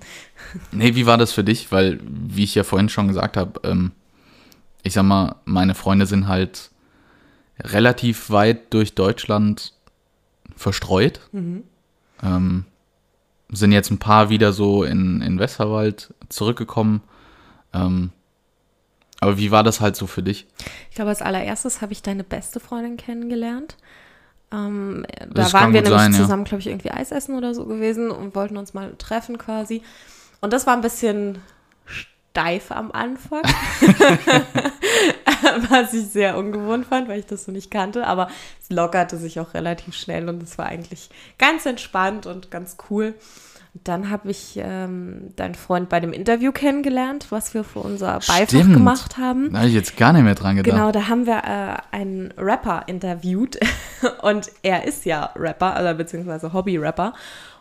Nee, 0.72 0.96
wie 0.96 1.06
war 1.06 1.18
das 1.18 1.32
für 1.32 1.44
dich? 1.44 1.72
Weil, 1.72 2.00
wie 2.04 2.44
ich 2.44 2.56
ja 2.56 2.64
vorhin 2.64 2.90
schon 2.90 3.08
gesagt 3.08 3.38
habe, 3.38 3.62
ähm, 3.64 3.92
ich 4.84 4.94
sag 4.94 5.04
mal, 5.04 5.36
meine 5.46 5.74
Freunde 5.74 6.06
sind 6.06 6.28
halt 6.28 6.72
relativ 7.60 8.30
weit 8.30 8.74
durch 8.74 8.94
Deutschland 8.96 9.74
verstreut. 10.56 11.22
Mhm. 11.32 11.64
Ähm, 12.24 12.66
sind 13.50 13.72
jetzt 13.72 13.92
ein 13.92 14.00
paar 14.00 14.30
wieder 14.30 14.54
so 14.54 14.84
in, 14.84 15.22
in 15.22 15.40
Westerwald 15.40 16.14
zurückgekommen. 16.30 17.02
Ähm, 17.74 18.12
aber 19.20 19.38
wie 19.38 19.52
war 19.52 19.64
das 19.64 19.82
halt 19.82 19.96
so 19.96 20.06
für 20.08 20.22
dich? 20.22 20.48
Ich 20.90 20.96
glaube, 20.96 21.10
als 21.10 21.22
allererstes 21.22 21.82
habe 21.82 21.94
ich 21.94 22.02
deine 22.02 22.24
beste 22.24 22.60
Freundin 22.60 22.98
kennengelernt. 22.98 23.78
Ähm, 24.52 25.06
da 25.30 25.52
waren 25.54 25.74
wir 25.74 25.82
nämlich 25.82 26.00
sein, 26.00 26.14
zusammen, 26.14 26.44
ja. 26.44 26.50
glaube 26.50 26.62
ich, 26.62 26.68
irgendwie 26.68 26.92
Eis 26.92 27.12
essen 27.12 27.36
oder 27.36 27.54
so 27.54 27.66
gewesen 27.66 28.12
und 28.12 28.36
wollten 28.36 28.58
uns 28.58 28.74
mal 28.74 28.94
treffen 28.98 29.38
quasi. 29.38 29.82
Und 30.40 30.54
das 30.54 30.68
war 30.68 30.74
ein 30.74 30.82
bisschen 30.82 31.40
steif 31.86 32.72
am 32.72 32.92
Anfang, 32.92 33.42
was 35.70 35.94
ich 35.94 36.08
sehr 36.08 36.38
ungewohnt 36.38 36.86
fand, 36.86 37.08
weil 37.08 37.20
ich 37.20 37.26
das 37.26 37.46
so 37.46 37.52
nicht 37.52 37.72
kannte. 37.72 38.08
Aber 38.08 38.30
es 38.62 38.70
lockerte 38.70 39.18
sich 39.18 39.40
auch 39.40 39.54
relativ 39.54 39.96
schnell 39.96 40.30
und 40.30 40.42
es 40.44 40.58
war 40.58 40.68
eigentlich 40.68 41.10
ganz 41.38 41.66
entspannt 41.66 42.26
und 42.26 42.52
ganz 42.52 42.78
cool. 42.90 43.16
Dann 43.84 44.10
habe 44.10 44.32
ich 44.32 44.58
ähm, 44.58 45.34
deinen 45.36 45.56
Freund 45.56 45.90
bei 45.90 46.00
dem 46.00 46.14
Interview 46.14 46.52
kennengelernt, 46.52 47.28
was 47.30 47.54
wir 47.54 47.64
für 47.64 47.80
unser 47.80 48.14
Beifach 48.14 48.48
Stimmt. 48.48 48.74
gemacht 48.74 49.18
haben. 49.18 49.52
Da 49.52 49.60
habe 49.60 49.68
ich 49.68 49.76
jetzt 49.76 49.98
gar 49.98 50.14
nicht 50.14 50.24
mehr 50.24 50.36
dran 50.36 50.56
gedacht. 50.56 50.74
Genau, 50.74 50.92
da 50.92 51.08
haben 51.08 51.26
wir 51.26 51.44
äh, 51.44 51.96
einen 51.96 52.34
Rapper 52.38 52.84
interviewt 52.88 53.60
und 54.22 54.50
er 54.64 54.86
ist 54.86 55.06
ja 55.06 55.32
Rapper, 55.36 55.76
also 55.76 55.98
beziehungsweise 55.98 56.54
Hobby-Rapper. 56.54 57.14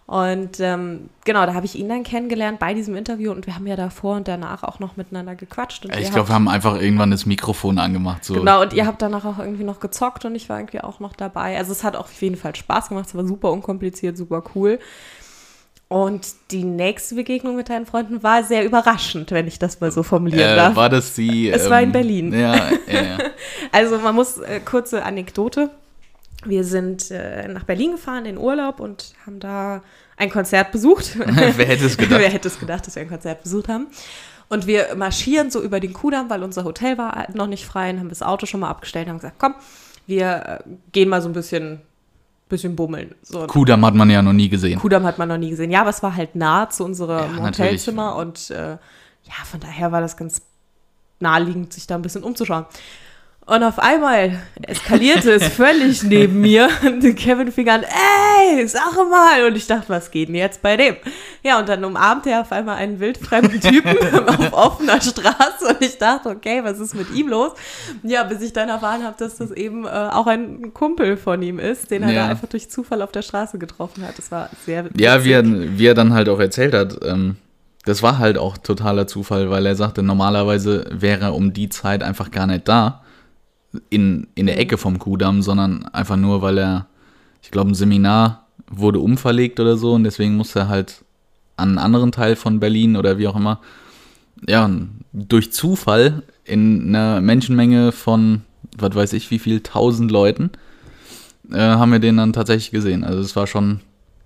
Und 0.07 0.61
ähm, 0.61 1.11
genau, 1.25 1.47
da 1.47 1.55
habe 1.55 1.67
ich 1.67 1.75
ihn 1.75 1.89
dann 1.89 2.05
kennengelernt 2.05 2.61
bei 2.61 2.75
diesem 2.75 2.95
Interview 2.95 3.33
und 3.33 3.49
wir 3.49 3.57
haben 3.57 3.67
ja 3.67 3.75
davor 3.75 4.15
und 4.15 4.29
danach 4.29 4.63
auch 4.63 4.79
noch 4.79 4.97
miteinander 4.97 5.35
gequatscht. 5.35 5.85
ich 5.85 6.13
glaube, 6.13 6.29
wir 6.29 6.35
haben 6.35 6.49
einfach 6.49 6.81
irgendwann 6.81 7.11
das 7.11 7.27
Mikrofon 7.27 7.79
angemacht. 7.79 8.25
So. 8.25 8.35
Genau, 8.35 8.63
und 8.63 8.73
ihr 8.73 8.87
habt 8.87 9.03
danach 9.03 9.25
auch 9.25 9.41
irgendwie 9.41 9.65
noch 9.65 9.81
gezockt 9.81 10.25
und 10.25 10.37
ich 10.37 10.49
war 10.49 10.61
irgendwie 10.61 10.81
auch 10.81 11.01
noch 11.01 11.17
dabei. 11.17 11.59
Also 11.59 11.73
es 11.73 11.83
hat 11.83 11.97
auch 11.97 12.05
auf 12.05 12.23
jeden 12.23 12.37
Fall 12.37 12.55
Spaß 12.55 12.91
gemacht, 12.91 13.07
es 13.09 13.17
war 13.17 13.27
super 13.27 13.51
unkompliziert, 13.51 14.17
super 14.17 14.45
cool. 14.55 14.79
Und 15.89 16.27
die 16.53 16.65
nächste 16.65 17.17
Begegnung 17.17 17.57
mit 17.57 17.69
deinen 17.69 17.87
Freunden 17.87 18.23
war 18.23 18.45
sehr 18.45 18.65
überraschend, 18.65 19.33
wenn 19.33 19.49
ich 19.49 19.59
das 19.59 19.81
mal 19.81 19.91
so 19.91 20.05
formulieren 20.05 20.53
äh, 20.53 20.57
darf. 20.57 20.77
War 20.77 20.89
das 20.89 21.15
die? 21.15 21.49
Es 21.49 21.65
ähm, 21.65 21.71
war 21.71 21.81
in 21.81 21.87
ähm, 21.87 21.93
Berlin. 21.93 22.33
Ja, 22.33 22.55
ja, 22.55 23.03
ja. 23.03 23.19
also 23.73 23.99
man 23.99 24.15
muss, 24.15 24.39
äh, 24.39 24.61
kurze 24.61 25.05
Anekdote. 25.05 25.71
Wir 26.45 26.65
sind 26.65 27.11
äh, 27.11 27.49
nach 27.49 27.65
Berlin 27.65 27.93
gefahren 27.93 28.27
in 28.27 28.39
Urlaub 28.39 28.81
und 28.81 29.15
haben 29.25 29.41
da 29.41 29.83
ein 30.17 30.31
Konzert 30.31 30.73
besucht. 30.73 31.13
Wer 31.19 31.67
hätte 31.67 31.87
es 31.87 31.97
gedacht? 31.99 32.21
Wer 32.21 32.31
hätte 32.31 32.49
es 32.49 32.59
gedacht, 32.59 32.87
dass 32.87 32.95
wir 32.95 33.03
ein 33.03 33.09
Konzert 33.09 33.43
besucht 33.43 33.69
haben. 33.69 33.89
Und 34.49 34.67
wir 34.67 34.95
marschieren 34.95 35.51
so 35.51 35.61
über 35.61 35.81
den 35.81 35.93
Kudamm, 35.93 36.31
weil 36.31 36.43
unser 36.43 36.65
Hotel 36.65 36.99
war 36.99 37.27
noch 37.35 37.49
nicht 37.49 37.67
frei 37.67 37.91
und 37.91 37.99
haben 37.99 38.09
das 38.09 38.23
Auto 38.23 38.47
schon 38.47 38.61
mal 38.61 38.71
abgestellt 38.71 39.07
und 39.07 39.11
haben 39.11 39.19
gesagt, 39.19 39.37
komm, 39.39 39.55
wir 40.07 40.63
äh, 40.65 40.71
gehen 40.93 41.09
mal 41.09 41.21
so 41.21 41.29
ein 41.29 41.33
bisschen 41.33 41.81
bisschen 42.49 42.77
bummeln. 42.77 43.15
So. 43.23 43.47
Kudamm 43.47 43.85
hat 43.85 43.95
man 43.95 44.09
ja 44.09 44.23
noch 44.23 44.33
nie 44.33 44.49
gesehen. 44.49 44.79
Kudamm 44.79 45.05
hat 45.05 45.19
man 45.19 45.29
noch 45.29 45.39
nie 45.39 45.51
gesehen. 45.51 45.71
Ja, 45.71 45.81
aber 45.81 45.91
es 45.91 46.03
war 46.03 46.15
halt 46.15 46.37
nah 46.37 46.71
zu 46.71 46.85
unserem 46.85 47.37
ja, 47.37 47.43
Hotelzimmer 47.43 48.17
und 48.17 48.51
äh, 48.51 48.73
ja, 48.73 49.45
von 49.45 49.61
daher 49.61 49.91
war 49.91 50.01
das 50.01 50.17
ganz 50.17 50.43
naheliegend, 51.19 51.73
sich 51.73 51.87
da 51.87 51.97
ein 51.97 52.03
bisschen 52.03 52.23
umzuschauen. 52.23 52.67
Und 53.49 53.63
auf 53.63 53.79
einmal 53.79 54.41
eskalierte 54.63 55.31
es 55.31 55.47
völlig 55.47 56.03
neben 56.03 56.41
mir. 56.41 56.69
Und 56.85 57.01
Kevin 57.15 57.53
fing 57.53 57.69
an, 57.69 57.85
ey, 57.85 58.67
sag 58.67 58.93
mal. 59.09 59.47
Und 59.47 59.57
ich 59.57 59.69
dachte, 59.69 59.89
was 59.89 60.11
geht 60.11 60.29
denn 60.29 60.35
jetzt 60.35 60.63
bei 60.63 60.77
dem? 60.77 60.97
Ja, 61.45 61.61
und 61.61 61.69
dann 61.69 61.85
umarmte 61.85 62.31
er 62.31 62.41
auf 62.41 62.51
einmal 62.51 62.77
einen 62.77 62.99
wildfremden 62.99 63.61
Typen 63.61 63.97
auf 64.29 64.53
offener 64.53 65.01
Straße. 65.01 65.69
Und 65.69 65.77
ich 65.81 65.97
dachte, 65.97 66.31
okay, 66.31 66.65
was 66.65 66.81
ist 66.81 66.97
mit 66.97 67.15
ihm 67.15 67.29
los? 67.29 67.53
Ja, 68.03 68.25
bis 68.25 68.43
ich 68.43 68.53
dann 68.53 68.69
erfahren 68.69 69.05
habe, 69.05 69.15
dass 69.17 69.37
das 69.37 69.53
eben 69.53 69.85
äh, 69.85 69.91
auch 69.91 70.27
ein 70.27 70.75
Kumpel 70.75 71.17
von 71.17 71.41
ihm 71.41 71.61
ist, 71.61 71.93
den 71.93 72.03
er 72.03 72.11
ja. 72.11 72.25
da 72.25 72.31
einfach 72.31 72.49
durch 72.49 72.69
Zufall 72.69 73.01
auf 73.01 73.13
der 73.13 73.23
Straße 73.23 73.59
getroffen 73.59 74.05
hat. 74.05 74.19
Das 74.19 74.33
war 74.33 74.51
sehr 74.65 74.87
Ja, 74.97 75.25
wie 75.25 75.31
er, 75.31 75.45
wie 75.45 75.87
er 75.87 75.95
dann 75.95 76.13
halt 76.15 76.29
auch 76.29 76.41
erzählt 76.41 76.75
hat, 76.75 76.99
ähm, 77.05 77.37
das 77.85 78.03
war 78.03 78.19
halt 78.19 78.39
auch 78.39 78.59
totaler 78.59 79.07
Zufall, 79.07 79.51
weil 79.51 79.65
er 79.67 79.77
sagte, 79.77 80.03
normalerweise 80.03 80.87
wäre 80.91 81.27
er 81.27 81.35
um 81.37 81.53
die 81.53 81.69
Zeit 81.69 82.03
einfach 82.03 82.33
gar 82.33 82.49
nicht 82.49 82.67
da 82.67 83.05
in, 83.91 84.27
in 84.35 84.47
der 84.47 84.59
Ecke 84.59 84.79
vom 84.79 84.99
Kudamm, 84.99 85.43
sondern 85.43 85.85
einfach 85.87 86.17
nur, 86.17 86.43
weil 86.43 86.59
er, 86.59 86.87
ich 87.43 87.51
glaube, 87.51 87.71
ein 87.71 87.75
Seminar 87.75 88.47
wurde 88.69 88.99
umverlegt 88.99 89.61
oder 89.61 89.77
so 89.77 89.93
und 89.93 90.05
deswegen 90.05 90.37
musste 90.37 90.61
er 90.61 90.69
halt 90.69 91.05
an 91.57 91.71
einen 91.71 91.79
anderen 91.79 92.13
Teil 92.13 92.37
von 92.37 92.61
Berlin 92.61 92.97
oder 92.97 93.19
wie 93.19 93.29
auch 93.29 93.37
immer, 93.37 93.61
ja, 94.47 94.71
durch 95.13 95.53
Zufall 95.53 96.23
in 96.45 96.89
einer 96.89 97.21
Menschenmenge 97.21 97.93
von, 97.93 98.43
was 98.77 98.95
weiß 98.95 99.13
ich, 99.15 99.31
wie 99.31 99.39
viel, 99.39 99.61
tausend 99.61 100.11
Leuten, 100.11 100.51
äh, 101.51 101.59
haben 101.59 101.93
wir 101.93 101.99
den 101.99 102.17
dann 102.17 102.33
tatsächlich 102.33 102.71
gesehen. 102.71 103.05
Also 103.05 103.21
es 103.21 103.35
war 103.35 103.47
schon, 103.47 103.81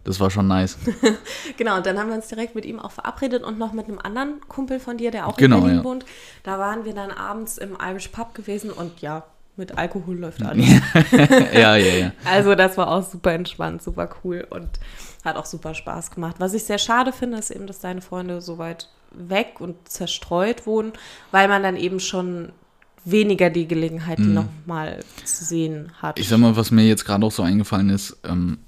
das 0.04 0.18
war 0.18 0.30
schon 0.30 0.48
nice. 0.48 0.78
genau, 1.56 1.76
und 1.76 1.86
dann 1.86 1.98
haben 1.98 2.08
wir 2.08 2.16
uns 2.16 2.28
direkt 2.28 2.54
mit 2.54 2.64
ihm 2.64 2.80
auch 2.80 2.90
verabredet 2.90 3.42
und 3.42 3.58
noch 3.58 3.72
mit 3.72 3.86
einem 3.86 3.98
anderen 3.98 4.40
Kumpel 4.48 4.80
von 4.80 4.96
dir, 4.96 5.10
der 5.10 5.28
auch 5.28 5.36
genau, 5.36 5.58
in 5.58 5.62
Berlin 5.62 5.78
ja. 5.78 5.84
wohnt. 5.84 6.04
Da 6.42 6.58
waren 6.58 6.84
wir 6.84 6.94
dann 6.94 7.10
abends 7.10 7.58
im 7.58 7.76
Irish 7.80 8.08
Pub 8.08 8.34
gewesen 8.34 8.70
und 8.70 9.00
ja, 9.00 9.24
mit 9.56 9.76
Alkohol 9.76 10.18
läuft 10.18 10.42
alles. 10.42 10.66
ja, 11.52 11.76
ja, 11.76 11.94
ja. 11.94 12.12
Also 12.24 12.54
das 12.54 12.76
war 12.76 12.88
auch 12.88 13.08
super 13.08 13.32
entspannt, 13.32 13.82
super 13.82 14.08
cool 14.24 14.46
und 14.50 14.68
hat 15.24 15.36
auch 15.36 15.46
super 15.46 15.74
Spaß 15.74 16.10
gemacht. 16.12 16.36
Was 16.38 16.54
ich 16.54 16.64
sehr 16.64 16.78
schade 16.78 17.12
finde, 17.12 17.38
ist 17.38 17.50
eben, 17.50 17.66
dass 17.66 17.80
deine 17.80 18.00
Freunde 18.00 18.40
so 18.40 18.58
weit 18.58 18.88
weg 19.12 19.60
und 19.60 19.76
zerstreut 19.88 20.66
wohnen, 20.66 20.92
weil 21.30 21.48
man 21.48 21.62
dann 21.62 21.76
eben 21.76 22.00
schon 22.00 22.52
weniger 23.04 23.50
die 23.50 23.66
Gelegenheit, 23.66 24.18
die 24.18 24.24
mm. 24.24 24.34
nochmal 24.34 25.00
zu 25.24 25.44
sehen 25.44 25.92
hat. 26.00 26.18
Ich 26.18 26.28
sag 26.28 26.38
mal, 26.38 26.56
was 26.56 26.70
mir 26.70 26.86
jetzt 26.86 27.04
gerade 27.04 27.24
auch 27.24 27.32
so 27.32 27.42
eingefallen 27.42 27.90
ist, 27.90 28.18
ähm, 28.24 28.58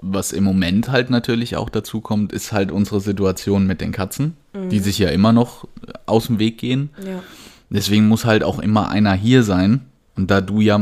was 0.00 0.32
im 0.32 0.44
Moment 0.44 0.88
halt 0.90 1.10
natürlich 1.10 1.56
auch 1.56 1.68
dazu 1.68 2.00
kommt, 2.00 2.32
ist 2.32 2.52
halt 2.52 2.70
unsere 2.70 3.00
Situation 3.00 3.66
mit 3.66 3.80
den 3.80 3.92
Katzen, 3.92 4.36
mm. 4.52 4.68
die 4.68 4.78
sich 4.78 4.98
ja 4.98 5.10
immer 5.10 5.32
noch 5.32 5.66
aus 6.06 6.26
dem 6.26 6.38
Weg 6.38 6.58
gehen. 6.58 6.90
Ja. 7.04 7.22
Deswegen 7.68 8.08
muss 8.08 8.24
halt 8.24 8.42
auch 8.42 8.58
immer 8.58 8.88
einer 8.88 9.12
hier 9.12 9.42
sein, 9.42 9.89
und 10.16 10.30
da 10.30 10.40
du 10.40 10.60
ja 10.60 10.80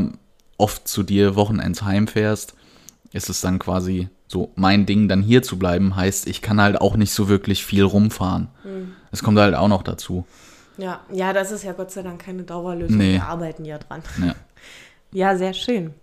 oft 0.56 0.88
zu 0.88 1.02
dir 1.02 1.36
Wochenends 1.36 1.82
heimfährst, 1.82 2.54
ist 3.12 3.28
es 3.28 3.40
dann 3.40 3.58
quasi 3.58 4.08
so 4.26 4.52
mein 4.56 4.86
Ding, 4.86 5.08
dann 5.08 5.22
hier 5.22 5.42
zu 5.42 5.58
bleiben. 5.58 5.96
Heißt, 5.96 6.26
ich 6.26 6.42
kann 6.42 6.60
halt 6.60 6.80
auch 6.80 6.96
nicht 6.96 7.12
so 7.12 7.28
wirklich 7.28 7.64
viel 7.64 7.82
rumfahren. 7.82 8.48
Mhm. 8.64 8.92
Das 9.10 9.22
kommt 9.22 9.38
halt 9.38 9.54
auch 9.54 9.68
noch 9.68 9.82
dazu. 9.82 10.26
Ja, 10.76 11.00
ja, 11.10 11.32
das 11.32 11.50
ist 11.50 11.64
ja 11.64 11.72
Gott 11.72 11.90
sei 11.90 12.02
Dank 12.02 12.20
keine 12.24 12.44
Dauerlösung. 12.44 12.98
Nee. 12.98 13.14
Wir 13.14 13.26
arbeiten 13.26 13.64
ja 13.64 13.78
dran. 13.78 14.02
Ja. 14.22 14.34
ja, 15.12 15.36
sehr 15.36 15.54
schön. 15.54 15.94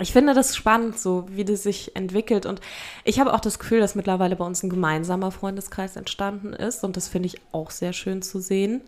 Ich 0.00 0.12
finde 0.12 0.32
das 0.32 0.56
spannend, 0.56 0.98
so 0.98 1.26
wie 1.30 1.44
das 1.44 1.62
sich 1.62 1.94
entwickelt. 1.94 2.46
Und 2.46 2.60
ich 3.04 3.20
habe 3.20 3.34
auch 3.34 3.40
das 3.40 3.58
Gefühl, 3.58 3.80
dass 3.80 3.94
mittlerweile 3.94 4.34
bei 4.34 4.44
uns 4.46 4.62
ein 4.62 4.70
gemeinsamer 4.70 5.30
Freundeskreis 5.30 5.96
entstanden 5.96 6.54
ist. 6.54 6.84
Und 6.84 6.96
das 6.96 7.08
finde 7.08 7.26
ich 7.26 7.40
auch 7.52 7.70
sehr 7.70 7.92
schön 7.92 8.22
zu 8.22 8.40
sehen, 8.40 8.80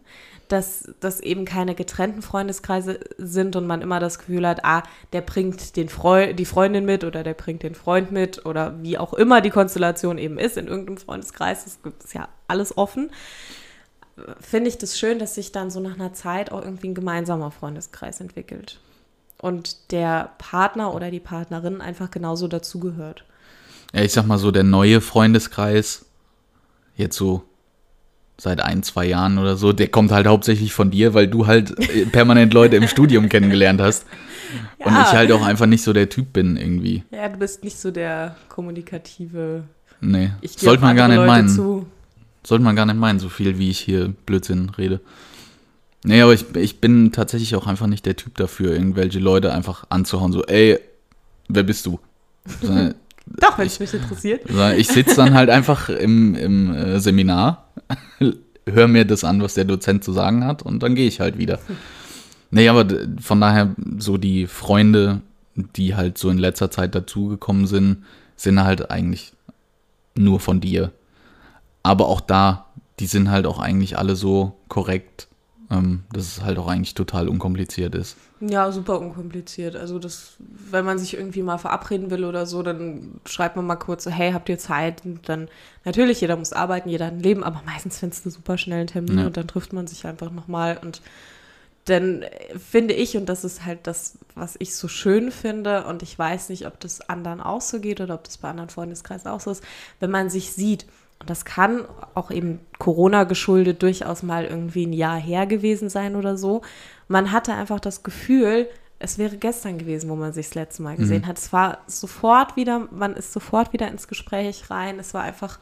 dass 0.49 0.91
das 1.01 1.21
eben 1.21 1.45
keine 1.45 1.75
getrennten 1.75 2.23
Freundeskreise 2.23 3.01
sind 3.19 3.57
und 3.57 3.67
man 3.67 3.83
immer 3.83 4.01
das 4.01 4.19
Gefühl 4.19 4.47
hat, 4.47 4.65
ah, 4.65 4.83
der 5.13 5.21
bringt 5.21 5.77
den 5.77 5.91
Freu 5.91 6.33
die 6.33 6.47
Freundin 6.47 6.87
mit 6.87 7.05
oder 7.05 7.23
der 7.23 7.35
bringt 7.35 7.63
den 7.63 7.75
Freund 7.75 8.11
mit 8.11 8.47
oder 8.47 8.75
wie 8.83 8.97
auch 8.97 9.13
immer 9.13 9.41
die 9.43 9.51
Konstellation 9.51 10.17
eben 10.17 10.39
ist 10.39 10.57
in 10.57 10.67
irgendeinem 10.67 10.99
Freundeskreis. 10.99 11.67
Es 11.67 11.83
gibt 11.83 12.13
ja 12.15 12.29
alles 12.49 12.77
offen. 12.79 13.11
Finde 14.41 14.69
ich 14.69 14.79
das 14.79 14.99
schön, 14.99 15.19
dass 15.19 15.35
sich 15.35 15.53
dann 15.53 15.71
so 15.71 15.81
nach 15.81 15.95
einer 15.95 16.13
Zeit 16.15 16.53
auch 16.53 16.63
irgendwie 16.63 16.89
ein 16.89 16.95
gemeinsamer 16.95 17.51
Freundeskreis 17.51 18.21
entwickelt 18.21 18.79
und 19.43 19.91
der 19.91 20.31
Partner 20.39 20.95
oder 20.95 21.11
die 21.11 21.21
Partnerin 21.21 21.83
einfach 21.83 22.11
genauso 22.11 22.49
dazugehört. 22.49 23.25
Ja, 23.93 24.03
ich 24.03 24.13
sag 24.13 24.25
mal 24.25 24.39
so, 24.39 24.51
der 24.51 24.63
neue 24.63 25.03
Freundeskreis, 25.03 26.07
jetzt 26.97 27.17
so 27.17 27.43
seit 28.39 28.63
ein, 28.63 28.83
zwei 28.83 29.05
Jahren 29.05 29.39
oder 29.39 29.57
so, 29.57 29.73
der 29.73 29.89
kommt 29.89 30.13
halt 30.13 30.27
hauptsächlich 30.27 30.73
von 30.73 30.91
dir, 30.91 31.13
weil 31.13 31.27
du 31.27 31.47
halt 31.47 31.77
äh, 31.79 32.07
permanent 32.07 32.55
Leute 32.55 32.77
im 32.77 32.87
Studium 32.87 33.29
kennengelernt 33.29 33.81
hast. 33.81 34.07
Ja. 34.79 34.87
Und 34.87 34.93
ich 34.93 35.13
halt 35.13 35.33
auch 35.33 35.43
einfach 35.43 35.67
nicht 35.67 35.83
so 35.83 35.93
der 35.93 36.09
Typ 36.09 36.33
bin 36.33 36.57
irgendwie. 36.57 37.05
Ja, 37.11 37.29
du 37.29 37.39
bist 37.39 37.65
nicht 37.65 37.79
so 37.79 37.91
der 37.91 38.37
kommunikative. 38.49 39.65
Nee, 40.01 40.31
sollte 40.57 40.83
man 40.83 40.97
gar 40.97 41.09
nicht 41.09 41.17
Leute 41.17 41.27
meinen. 41.27 41.49
Zu. 41.49 41.87
Sollte 42.45 42.65
man 42.65 42.77
gar 42.77 42.87
nicht 42.87 42.99
meinen, 42.99 43.19
so 43.19 43.29
viel 43.29 43.59
wie 43.59 43.71
ich 43.71 43.81
hier 43.81 44.15
Blödsinn 44.25 44.71
rede. 44.71 45.01
Nee, 46.05 46.21
aber 46.21 46.35
ich, 46.35 46.45
ich 46.57 46.81
bin 46.81 47.13
tatsächlich 47.13 47.55
auch 47.55 47.67
einfach 47.67 47.87
nicht 47.87 48.07
der 48.07 48.17
Typ 48.17 48.37
dafür, 48.37 48.73
irgendwelche 48.73 49.21
Leute 49.21 49.53
einfach 49.53 49.85
anzuhauen, 49.89 50.33
so, 50.33 50.45
ey, 50.45 50.79
wer 51.49 51.63
bist 51.63 51.87
du? 51.87 52.01
Sondern, 52.61 52.95
Doch, 53.27 53.59
wenn 53.59 53.67
es 53.67 53.81
mich 53.81 53.95
interessiert. 53.95 54.43
Ich 54.77 54.89
sitze 54.89 55.17
dann 55.17 55.35
halt 55.35 55.49
einfach 55.49 55.89
im, 55.89 56.35
im 56.35 56.75
äh, 56.75 57.01
Seminar, 57.01 57.69
höre 58.67 58.89
mir 58.89 59.05
das 59.05 59.25
an, 59.25 59.43
was 59.43 59.55
der 59.55 59.65
Dozent 59.65 60.05
zu 60.05 60.13
sagen 60.13 60.45
hat 60.45 60.63
und 60.63 60.83
dann 60.83 60.95
gehe 60.95 61.07
ich 61.07 61.21
halt 61.21 61.39
wieder. 61.39 61.59
Nee, 62.51 62.69
aber 62.69 62.87
von 63.21 63.41
daher 63.41 63.75
so 63.99 64.19
die 64.19 64.47
Freunde, 64.47 65.23
die 65.55 65.95
halt 65.95 66.19
so 66.19 66.31
in 66.31 66.39
letzter 66.39 66.71
Zeit 66.71 66.95
dazugekommen 66.95 67.67
sind, 67.67 68.05
sind 68.37 68.63
halt 68.63 68.91
eigentlich 68.91 69.33
nur 70.15 70.41
von 70.41 70.61
dir. 70.61 70.93
Aber 71.83 72.09
auch 72.09 72.21
da, 72.21 72.67
die 72.99 73.07
sind 73.07 73.31
halt 73.31 73.47
auch 73.47 73.59
eigentlich 73.59 73.99
alle 73.99 74.17
so 74.17 74.57
korrekt, 74.69 75.29
ähm, 75.73 76.03
dass 76.13 76.25
es 76.25 76.43
halt 76.43 76.59
auch 76.59 76.69
eigentlich 76.69 76.95
total 76.95 77.29
unkompliziert 77.29 77.95
ist. 77.95 78.17
Ja, 78.41 78.71
super 78.71 79.01
unkompliziert. 79.01 79.75
Also 79.75 79.99
das, 79.99 80.35
wenn 80.71 80.85
man 80.85 80.99
sich 80.99 81.15
irgendwie 81.15 81.43
mal 81.43 81.57
verabreden 81.57 82.11
will 82.11 82.25
oder 82.25 82.45
so, 82.45 82.63
dann 82.63 83.21
schreibt 83.25 83.57
man 83.57 83.67
mal 83.67 83.77
kurz 83.77 84.05
so, 84.05 84.11
hey, 84.11 84.33
habt 84.33 84.49
ihr 84.51 84.59
Zeit? 84.59 85.05
Und 85.05 85.29
dann, 85.29 85.49
natürlich, 85.85 86.21
jeder 86.21 86.37
muss 86.37 86.53
arbeiten, 86.53 86.91
jeder 86.91 87.07
hat 87.07 87.15
ein 87.15 87.21
Leben, 87.21 87.43
aber 87.43 87.63
meistens 87.65 87.99
findest 87.99 88.27
du 88.27 88.31
super 88.31 88.59
schnell 88.59 88.81
einen 88.81 88.89
Termin 88.89 89.19
ja. 89.19 89.27
und 89.27 89.37
dann 89.37 89.49
trifft 89.49 89.73
man 89.73 89.87
sich 89.87 90.07
einfach 90.07 90.31
nochmal 90.31 90.79
und 90.83 91.01
dann 91.87 92.25
finde 92.71 92.95
ich, 92.95 93.17
und 93.17 93.29
das 93.29 93.43
ist 93.43 93.65
halt 93.65 93.89
das, 93.89 94.19
was 94.37 94.55
ich 94.61 94.77
so 94.77 94.87
schön 94.87 95.33
finde, 95.33 95.85
und 95.87 96.05
ich 96.05 96.17
weiß 96.17 96.51
nicht, 96.51 96.67
ob 96.67 96.79
das 96.79 97.09
anderen 97.09 97.41
auch 97.41 97.61
so 97.61 97.81
geht 97.81 98.01
oder 98.01 98.15
ob 98.15 98.23
das 98.23 98.39
bei 98.39 98.49
anderen 98.49 98.71
Freundeskreisen 98.71 99.29
auch 99.29 99.41
so 99.41 99.51
ist, 99.51 99.65
wenn 99.99 100.11
man 100.11 100.31
sich 100.31 100.53
sieht, 100.53 100.87
und 101.23 101.31
das 101.31 101.45
kann 101.45 101.85
auch 102.15 102.33
eben 102.33 102.59
Corona 102.81 103.23
geschuldet 103.23 103.81
durchaus 103.85 104.25
mal 104.25 104.45
irgendwie 104.45 104.87
ein 104.87 104.93
Jahr 104.93 105.17
her 105.21 105.47
gewesen 105.47 105.89
sein 105.89 106.17
oder 106.17 106.37
so. 106.37 106.63
Man 107.07 107.31
hatte 107.31 107.55
einfach 107.55 107.79
das 107.79 108.03
Gefühl, 108.03 108.69
es 108.99 109.19
wäre 109.19 109.37
gestern 109.37 109.79
gewesen, 109.79 110.11
wo 110.11 110.17
man 110.17 110.33
sich 110.33 110.47
das 110.49 110.57
letzte 110.57 110.83
Mal 110.83 110.97
gesehen 110.97 111.23
mhm. 111.23 111.27
hat. 111.29 111.39
Es 111.39 111.53
war 111.53 111.79
sofort 111.87 112.57
wieder, 112.57 112.89
man 112.91 113.15
ist 113.15 113.33
sofort 113.33 113.73
wieder 113.73 113.87
ins 113.87 114.09
Gespräch 114.09 114.69
rein. 114.69 114.99
Es 114.99 115.15
war 115.15 115.23
einfach 115.23 115.61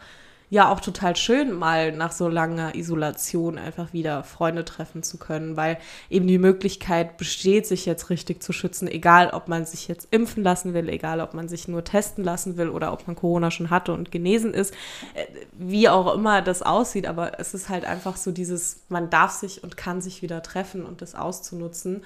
ja 0.50 0.68
auch 0.70 0.80
total 0.80 1.14
schön, 1.14 1.52
mal 1.52 1.92
nach 1.92 2.10
so 2.10 2.28
langer 2.28 2.74
Isolation 2.74 3.56
einfach 3.56 3.92
wieder 3.92 4.24
Freunde 4.24 4.64
treffen 4.64 5.04
zu 5.04 5.16
können, 5.16 5.56
weil 5.56 5.78
eben 6.10 6.26
die 6.26 6.38
Möglichkeit 6.38 7.16
besteht, 7.16 7.68
sich 7.68 7.86
jetzt 7.86 8.10
richtig 8.10 8.42
zu 8.42 8.52
schützen, 8.52 8.88
egal 8.88 9.30
ob 9.30 9.46
man 9.46 9.64
sich 9.64 9.86
jetzt 9.86 10.08
impfen 10.10 10.42
lassen 10.42 10.74
will, 10.74 10.88
egal 10.88 11.20
ob 11.20 11.34
man 11.34 11.48
sich 11.48 11.68
nur 11.68 11.84
testen 11.84 12.24
lassen 12.24 12.56
will 12.56 12.68
oder 12.68 12.92
ob 12.92 13.06
man 13.06 13.14
Corona 13.14 13.52
schon 13.52 13.70
hatte 13.70 13.92
und 13.92 14.10
genesen 14.10 14.52
ist, 14.52 14.74
äh, 15.14 15.26
wie 15.52 15.88
auch 15.88 16.12
immer 16.12 16.42
das 16.42 16.62
aussieht, 16.62 17.06
aber 17.06 17.38
es 17.38 17.54
ist 17.54 17.68
halt 17.68 17.84
einfach 17.84 18.16
so 18.16 18.32
dieses, 18.32 18.80
man 18.88 19.08
darf 19.08 19.30
sich 19.30 19.62
und 19.62 19.76
kann 19.76 20.00
sich 20.00 20.20
wieder 20.20 20.42
treffen 20.42 20.84
und 20.84 21.00
das 21.00 21.14
auszunutzen. 21.14 22.02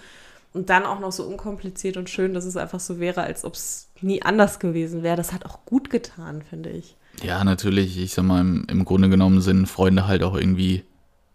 Und 0.52 0.70
dann 0.70 0.85
auch 0.85 1.00
noch 1.00 1.11
so 1.11 1.24
unkompliziert 1.24 1.96
und 1.96 2.09
schön, 2.09 2.33
dass 2.33 2.44
es 2.44 2.57
einfach 2.57 2.78
so 2.78 3.00
wäre, 3.00 3.22
als 3.22 3.44
ob 3.44 3.54
es 3.54 3.88
nie 4.00 4.22
anders 4.22 4.61
gewesen 4.61 5.02
wäre. 5.02 5.16
Das 5.16 5.33
hat 5.33 5.46
auch 5.46 5.64
gut 5.64 5.90
getan, 5.90 6.42
finde 6.42 6.70
ich. 6.70 6.94
Ja, 7.22 7.44
natürlich. 7.44 7.98
Ich 7.98 8.14
sag 8.14 8.24
mal, 8.24 8.40
im, 8.40 8.66
im 8.68 8.85
Grunde 8.85 9.09
genommen 9.09 9.40
sind 9.40 9.66
Freunde 9.66 10.07
halt 10.07 10.22
auch 10.22 10.35
irgendwie 10.35 10.85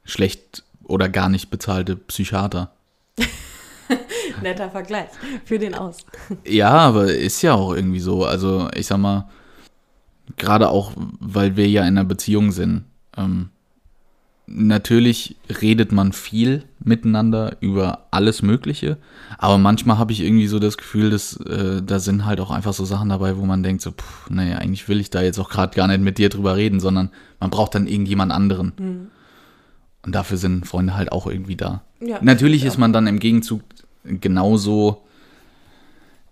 schlecht 0.04 0.64
oder 0.84 1.10
gar 1.10 1.30
nicht 1.30 1.50
bezahlte 1.50 1.96
Psychiater. 1.96 2.72
Netter 4.42 4.70
Vergleich. 4.70 5.10
Für 5.46 5.60
den 5.60 5.76
aus. 5.76 6.06
Ja, 6.46 6.72
aber 6.72 7.14
ist 7.14 7.42
ja 7.42 7.54
auch 7.54 7.74
irgendwie 7.74 8.00
so. 8.00 8.26
Also, 8.26 8.70
ich 8.76 8.88
sag 8.88 8.98
mal, 8.98 9.30
gerade 10.38 10.70
auch, 10.70 10.94
weil 11.20 11.56
wir 11.56 11.68
ja 11.68 11.82
in 11.82 11.98
einer 11.98 12.06
Beziehung 12.06 12.52
sind. 12.52 12.86
Ähm, 13.18 13.50
natürlich 14.52 15.38
redet 15.62 15.92
man 15.92 16.12
viel 16.12 16.64
miteinander 16.80 17.58
über 17.60 18.08
alles 18.12 18.42
Mögliche, 18.42 18.98
aber 19.38 19.58
manchmal 19.58 19.98
habe 19.98 20.12
ich 20.12 20.22
irgendwie 20.22 20.48
so 20.48 20.60
das 20.60 20.78
Gefühl, 20.78 21.12
dass 21.12 21.38
äh, 21.38 21.82
da 21.84 22.00
sind 22.00 22.26
halt 22.26 22.40
auch 22.40 22.52
einfach 22.52 22.74
so 22.74 22.86
Sachen 22.86 23.10
dabei, 23.10 23.38
wo 23.38 23.46
man 23.46 23.64
denkt 23.64 23.82
so, 23.82 23.92
pff, 23.92 24.30
naja, 24.30 24.58
eigentlich 24.58 24.88
will 24.90 25.00
ich 25.00 25.10
da 25.10 25.22
jetzt 25.22 25.40
auch 25.40 25.50
gerade 25.50 25.76
gar 25.76 25.88
nicht 25.88 26.02
mit 26.02 26.18
dir 26.18 26.30
drüber 26.30 26.56
reden, 26.56 26.80
sondern 26.80 27.10
man 27.40 27.50
braucht 27.50 27.76
dann 27.76 27.88
irgendjemand 27.88 28.32
anderen. 28.32 28.74
Mhm. 28.78 29.08
Und 30.04 30.16
dafür 30.16 30.38
sind 30.38 30.66
Freunde 30.66 30.96
halt 30.96 31.12
auch 31.12 31.28
irgendwie 31.28 31.58
da. 31.58 31.84
Ja, 32.00 32.20
Natürlich 32.22 32.64
ist 32.64 32.78
man 32.78 32.94
dann 32.94 33.06
im 33.06 33.20
Gegenzug 33.20 33.62
genauso, 34.04 35.04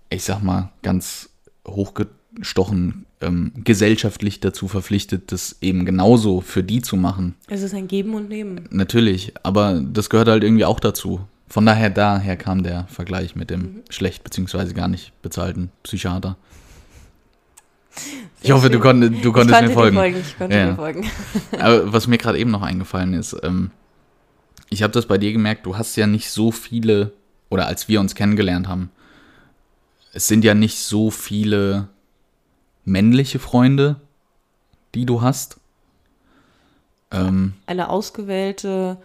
ich 0.10 0.24
sag 0.24 0.42
mal, 0.42 0.72
ganz 0.82 1.30
hochgestochen 2.34 3.06
ähm, 3.22 3.52
gesellschaftlich 3.64 4.40
dazu 4.40 4.68
verpflichtet, 4.68 5.32
das 5.32 5.58
eben 5.62 5.86
genauso 5.86 6.42
für 6.42 6.64
die 6.64 6.82
zu 6.82 6.96
machen. 6.96 7.36
Es 7.48 7.62
ist 7.62 7.74
ein 7.74 7.88
Geben 7.88 8.14
und 8.14 8.30
Nehmen. 8.30 8.68
Natürlich, 8.70 9.34
aber 9.44 9.82
das 9.82 10.10
gehört 10.10 10.28
halt 10.28 10.44
irgendwie 10.44 10.66
auch 10.66 10.80
dazu. 10.80 11.22
Von 11.48 11.66
daher, 11.66 11.90
daher 11.90 12.36
kam 12.36 12.64
der 12.64 12.86
Vergleich 12.88 13.36
mit 13.36 13.50
dem 13.50 13.62
mhm. 13.62 13.84
schlecht 13.90 14.24
beziehungsweise 14.24 14.74
gar 14.74 14.88
nicht 14.88 15.14
bezahlten 15.22 15.72
Psychiater. 15.84 16.38
Sehr 17.92 18.22
ich 18.44 18.52
hoffe, 18.52 18.70
du, 18.70 18.80
konnt, 18.80 19.24
du 19.24 19.32
konntest 19.32 19.62
mir 19.62 19.70
folgen. 19.72 19.96
folgen. 19.96 20.18
Ich 20.20 20.38
konnte 20.38 20.56
ja. 20.56 20.68
mir 20.68 20.76
folgen. 20.76 21.10
Aber 21.60 21.92
was 21.92 22.08
mir 22.08 22.18
gerade 22.18 22.38
eben 22.38 22.52
noch 22.52 22.62
eingefallen 22.62 23.14
ist, 23.14 23.36
ähm, 23.44 23.72
ich 24.70 24.84
habe 24.84 24.94
das 24.94 25.08
bei 25.08 25.18
dir 25.18 25.32
gemerkt, 25.32 25.66
du 25.66 25.78
hast 25.78 25.96
ja 25.96 26.06
nicht 26.06 26.30
so 26.30 26.52
viele, 26.52 27.14
oder 27.50 27.66
als 27.68 27.88
wir 27.88 28.00
uns 28.00 28.14
kennengelernt 28.14 28.68
haben, 28.68 28.92
es 30.14 30.28
sind 30.28 30.44
ja 30.44 30.54
nicht 30.54 30.78
so 30.78 31.10
viele 31.10 31.88
männliche 32.88 33.38
Freunde, 33.38 33.98
die 34.96 35.06
du 35.06 35.22
hast? 35.22 35.60
Ähm, 37.12 37.54
Eine 37.66 37.90
ausgewählte 37.90 38.98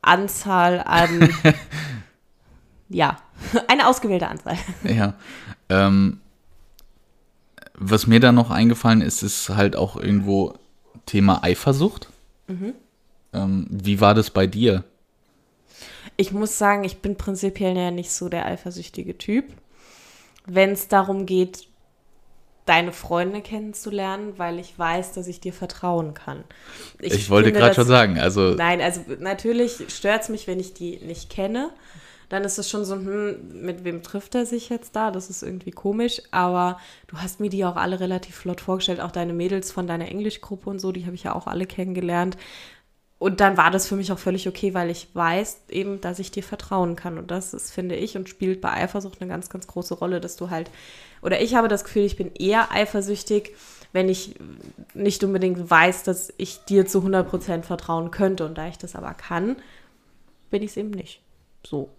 Anzahl 0.00 0.80
an. 0.80 1.28
ja, 2.88 3.18
eine 3.68 3.88
ausgewählte 3.88 4.28
Anzahl. 4.28 4.56
Ja. 4.84 5.14
Ähm, 5.68 6.20
was 7.74 8.06
mir 8.06 8.20
da 8.20 8.30
noch 8.30 8.50
eingefallen 8.50 9.00
ist, 9.00 9.22
ist 9.22 9.48
halt 9.48 9.74
auch 9.74 9.96
irgendwo 9.96 10.54
Thema 11.06 11.42
Eifersucht. 11.42 12.08
Mhm. 12.46 12.74
Ähm, 13.32 13.66
wie 13.68 14.00
war 14.00 14.14
das 14.14 14.30
bei 14.30 14.46
dir? 14.46 14.84
Ich 16.16 16.32
muss 16.32 16.58
sagen, 16.58 16.84
ich 16.84 16.98
bin 16.98 17.16
prinzipiell 17.16 17.76
ja 17.76 17.90
nicht 17.90 18.12
so 18.12 18.28
der 18.28 18.46
eifersüchtige 18.46 19.18
Typ. 19.18 19.46
Wenn 20.46 20.70
es 20.70 20.88
darum 20.88 21.26
geht, 21.26 21.66
deine 22.64 22.92
Freunde 22.92 23.40
kennenzulernen, 23.40 24.34
weil 24.36 24.58
ich 24.58 24.78
weiß, 24.78 25.12
dass 25.12 25.26
ich 25.26 25.40
dir 25.40 25.52
vertrauen 25.52 26.14
kann. 26.14 26.44
Ich, 27.00 27.12
ich 27.12 27.30
wollte 27.30 27.52
gerade 27.52 27.74
schon 27.74 27.86
sagen, 27.86 28.18
also. 28.18 28.54
Nein, 28.54 28.80
also 28.80 29.00
natürlich 29.18 29.84
stört 29.88 30.22
es 30.22 30.28
mich, 30.28 30.46
wenn 30.46 30.60
ich 30.60 30.74
die 30.74 30.98
nicht 30.98 31.30
kenne. 31.30 31.70
Dann 32.28 32.44
ist 32.44 32.58
es 32.58 32.70
schon 32.70 32.84
so, 32.84 32.94
hm, 32.94 33.60
mit 33.62 33.84
wem 33.84 34.02
trifft 34.02 34.34
er 34.34 34.46
sich 34.46 34.70
jetzt 34.70 34.96
da? 34.96 35.10
Das 35.10 35.28
ist 35.28 35.42
irgendwie 35.42 35.70
komisch. 35.70 36.22
Aber 36.30 36.78
du 37.08 37.18
hast 37.18 37.40
mir 37.40 37.50
die 37.50 37.64
auch 37.64 37.76
alle 37.76 38.00
relativ 38.00 38.36
flott 38.36 38.60
vorgestellt, 38.60 39.00
auch 39.00 39.10
deine 39.10 39.34
Mädels 39.34 39.70
von 39.70 39.86
deiner 39.86 40.08
Englischgruppe 40.08 40.70
und 40.70 40.78
so, 40.78 40.92
die 40.92 41.04
habe 41.04 41.14
ich 41.14 41.24
ja 41.24 41.34
auch 41.34 41.46
alle 41.46 41.66
kennengelernt. 41.66 42.38
Und 43.22 43.38
dann 43.38 43.56
war 43.56 43.70
das 43.70 43.86
für 43.86 43.94
mich 43.94 44.10
auch 44.10 44.18
völlig 44.18 44.48
okay, 44.48 44.74
weil 44.74 44.90
ich 44.90 45.06
weiß 45.14 45.66
eben, 45.68 46.00
dass 46.00 46.18
ich 46.18 46.32
dir 46.32 46.42
vertrauen 46.42 46.96
kann. 46.96 47.18
Und 47.18 47.30
das 47.30 47.54
ist, 47.54 47.70
finde 47.70 47.94
ich, 47.94 48.16
und 48.16 48.28
spielt 48.28 48.60
bei 48.60 48.72
Eifersucht 48.72 49.20
eine 49.20 49.30
ganz, 49.30 49.48
ganz 49.48 49.68
große 49.68 49.94
Rolle, 49.94 50.20
dass 50.20 50.34
du 50.34 50.50
halt 50.50 50.70
oder 51.22 51.40
ich 51.40 51.54
habe 51.54 51.68
das 51.68 51.84
Gefühl, 51.84 52.02
ich 52.02 52.16
bin 52.16 52.32
eher 52.34 52.72
eifersüchtig, 52.72 53.52
wenn 53.92 54.08
ich 54.08 54.34
nicht 54.92 55.22
unbedingt 55.22 55.70
weiß, 55.70 56.02
dass 56.02 56.34
ich 56.36 56.64
dir 56.64 56.84
zu 56.84 56.98
100% 56.98 57.62
vertrauen 57.62 58.10
könnte. 58.10 58.44
Und 58.44 58.58
da 58.58 58.66
ich 58.66 58.76
das 58.76 58.96
aber 58.96 59.14
kann, 59.14 59.54
bin 60.50 60.64
ich 60.64 60.70
es 60.70 60.76
eben 60.76 60.90
nicht. 60.90 61.20
So. 61.64 61.90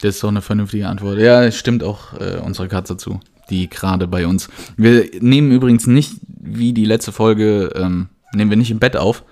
Das 0.00 0.16
ist 0.16 0.24
doch 0.24 0.28
eine 0.30 0.42
vernünftige 0.42 0.88
Antwort. 0.88 1.20
Ja, 1.20 1.48
stimmt 1.52 1.84
auch 1.84 2.14
äh, 2.14 2.40
unsere 2.44 2.66
Katze 2.66 2.96
zu, 2.96 3.20
die 3.48 3.70
gerade 3.70 4.08
bei 4.08 4.26
uns. 4.26 4.48
Wir 4.76 5.08
nehmen 5.20 5.52
übrigens 5.52 5.86
nicht, 5.86 6.14
wie 6.26 6.72
die 6.72 6.84
letzte 6.84 7.12
Folge, 7.12 7.70
ähm, 7.76 8.08
nehmen 8.34 8.50
wir 8.50 8.56
nicht 8.56 8.72
im 8.72 8.80
Bett 8.80 8.96
auf, 8.96 9.22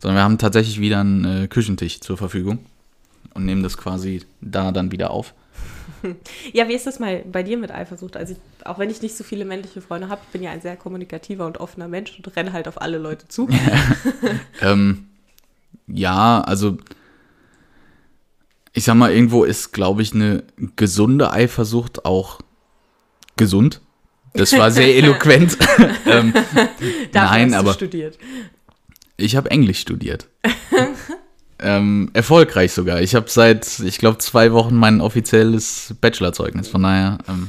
sondern 0.00 0.16
wir 0.16 0.24
haben 0.24 0.38
tatsächlich 0.38 0.80
wieder 0.80 1.00
einen 1.00 1.24
äh, 1.24 1.48
Küchentisch 1.48 2.00
zur 2.00 2.16
Verfügung 2.16 2.58
und 3.34 3.44
nehmen 3.44 3.62
das 3.62 3.76
quasi 3.76 4.22
da 4.40 4.72
dann 4.72 4.92
wieder 4.92 5.10
auf. 5.10 5.34
Ja, 6.54 6.66
wie 6.66 6.72
ist 6.72 6.86
das 6.86 6.98
mal 6.98 7.22
bei 7.30 7.42
dir 7.42 7.58
mit 7.58 7.70
Eifersucht? 7.70 8.16
Also, 8.16 8.32
ich, 8.32 8.66
auch 8.66 8.78
wenn 8.78 8.88
ich 8.88 9.02
nicht 9.02 9.14
so 9.14 9.22
viele 9.22 9.44
männliche 9.44 9.82
Freunde 9.82 10.08
habe, 10.08 10.22
ich 10.24 10.32
bin 10.32 10.42
ja 10.42 10.50
ein 10.50 10.62
sehr 10.62 10.74
kommunikativer 10.74 11.44
und 11.44 11.58
offener 11.58 11.88
Mensch 11.88 12.16
und 12.16 12.36
renne 12.36 12.54
halt 12.54 12.68
auf 12.68 12.80
alle 12.80 12.96
Leute 12.96 13.28
zu. 13.28 13.48
ähm, 14.62 15.08
ja, 15.86 16.40
also 16.40 16.78
ich 18.72 18.84
sag 18.84 18.94
mal, 18.94 19.12
irgendwo 19.12 19.44
ist, 19.44 19.72
glaube 19.72 20.02
ich, 20.02 20.14
eine 20.14 20.44
gesunde 20.76 21.32
Eifersucht 21.32 22.04
auch 22.04 22.40
gesund. 23.36 23.80
Das 24.32 24.52
war 24.56 24.70
sehr 24.70 24.94
eloquent. 24.96 25.58
ähm, 26.06 26.32
nein, 27.12 27.52
aber 27.52 27.74
studiert. 27.74 28.16
Ich 29.22 29.36
habe 29.36 29.50
Englisch 29.50 29.80
studiert. 29.80 30.28
Ähm, 31.62 32.10
erfolgreich 32.14 32.72
sogar. 32.72 33.02
Ich 33.02 33.14
habe 33.14 33.28
seit, 33.28 33.80
ich 33.80 33.98
glaube, 33.98 34.18
zwei 34.18 34.52
Wochen 34.52 34.74
mein 34.76 35.00
offizielles 35.00 35.94
Bachelorzeugnis. 36.00 36.68
Von 36.68 36.82
daher. 36.82 37.18
Ähm, 37.28 37.48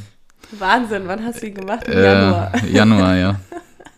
Wahnsinn, 0.59 1.03
wann 1.05 1.23
hast 1.23 1.41
du 1.41 1.47
ihn 1.47 1.53
gemacht? 1.53 1.87
Im 1.87 1.93
äh, 1.93 2.03
Januar. 2.03 2.65
Januar, 2.65 3.15
ja. 3.15 3.39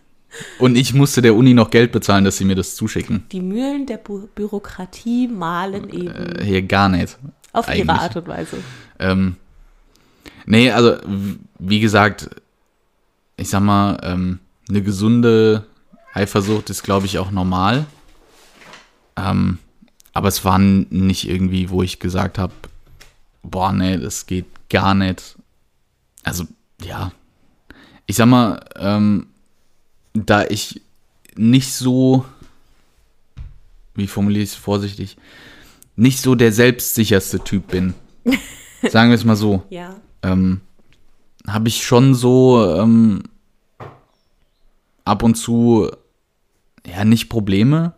Und 0.59 0.75
ich 0.75 0.93
musste 0.93 1.21
der 1.21 1.35
Uni 1.35 1.53
noch 1.53 1.69
Geld 1.69 1.91
bezahlen, 1.91 2.25
dass 2.25 2.37
sie 2.37 2.45
mir 2.45 2.55
das 2.55 2.75
zuschicken. 2.75 3.23
Die 3.31 3.41
Mühlen 3.41 3.85
der 3.85 3.97
Bü 3.97 4.27
Bürokratie 4.33 5.27
malen 5.27 5.89
eben. 5.89 6.39
Äh, 6.39 6.43
hier 6.43 6.61
gar 6.63 6.89
nicht. 6.89 7.17
Auf 7.51 7.67
eigentlich. 7.67 7.85
ihre 7.85 7.99
Art 7.99 8.15
und 8.15 8.27
Weise. 8.27 8.57
Ähm, 8.99 9.35
nee, 10.45 10.71
also, 10.71 10.97
wie 11.59 11.79
gesagt, 11.79 12.29
ich 13.37 13.49
sag 13.49 13.61
mal, 13.61 13.99
ähm, 14.03 14.39
eine 14.69 14.81
gesunde 14.81 15.65
Eifersucht 16.13 16.69
ist, 16.69 16.83
glaube 16.83 17.05
ich, 17.05 17.17
auch 17.19 17.31
normal. 17.31 17.85
Ähm, 19.15 19.59
Aber 20.13 20.27
es 20.27 20.45
war 20.45 20.59
nicht 20.59 21.27
irgendwie, 21.27 21.69
wo 21.69 21.81
ich 21.81 21.99
gesagt 21.99 22.37
habe, 22.37 22.53
boah, 23.41 23.71
nee, 23.73 23.97
das 23.97 24.25
geht 24.27 24.45
gar 24.69 24.93
nicht. 24.93 25.35
Also, 26.23 26.45
ja. 26.81 27.11
Ich 28.05 28.15
sag 28.17 28.27
mal, 28.27 28.63
ähm, 28.75 29.27
da 30.13 30.45
ich 30.45 30.81
nicht 31.35 31.73
so, 31.73 32.25
wie 33.95 34.07
formuliere 34.07 34.43
ich 34.43 34.51
es 34.51 34.55
vorsichtig, 34.55 35.17
nicht 35.95 36.19
so 36.19 36.35
der 36.35 36.51
selbstsicherste 36.51 37.43
Typ 37.43 37.67
bin. 37.67 37.93
Sagen 38.89 39.09
wir 39.09 39.15
es 39.15 39.25
mal 39.25 39.35
so. 39.35 39.63
Ja. 39.69 39.95
Ähm, 40.21 40.61
habe 41.47 41.69
ich 41.69 41.83
schon 41.83 42.13
so 42.13 42.75
ähm, 42.79 43.23
ab 45.05 45.23
und 45.23 45.35
zu 45.35 45.89
ja 46.85 47.05
nicht 47.05 47.29
Probleme 47.29 47.93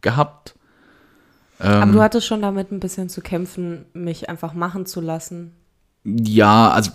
gehabt. 0.00 0.54
Aber 1.58 1.92
du 1.92 2.00
hattest 2.00 2.26
schon 2.26 2.40
damit 2.40 2.72
ein 2.72 2.80
bisschen 2.80 3.10
zu 3.10 3.20
kämpfen, 3.20 3.84
mich 3.92 4.30
einfach 4.30 4.54
machen 4.54 4.86
zu 4.86 5.00
lassen. 5.00 5.52
Ja, 6.04 6.70
also, 6.70 6.92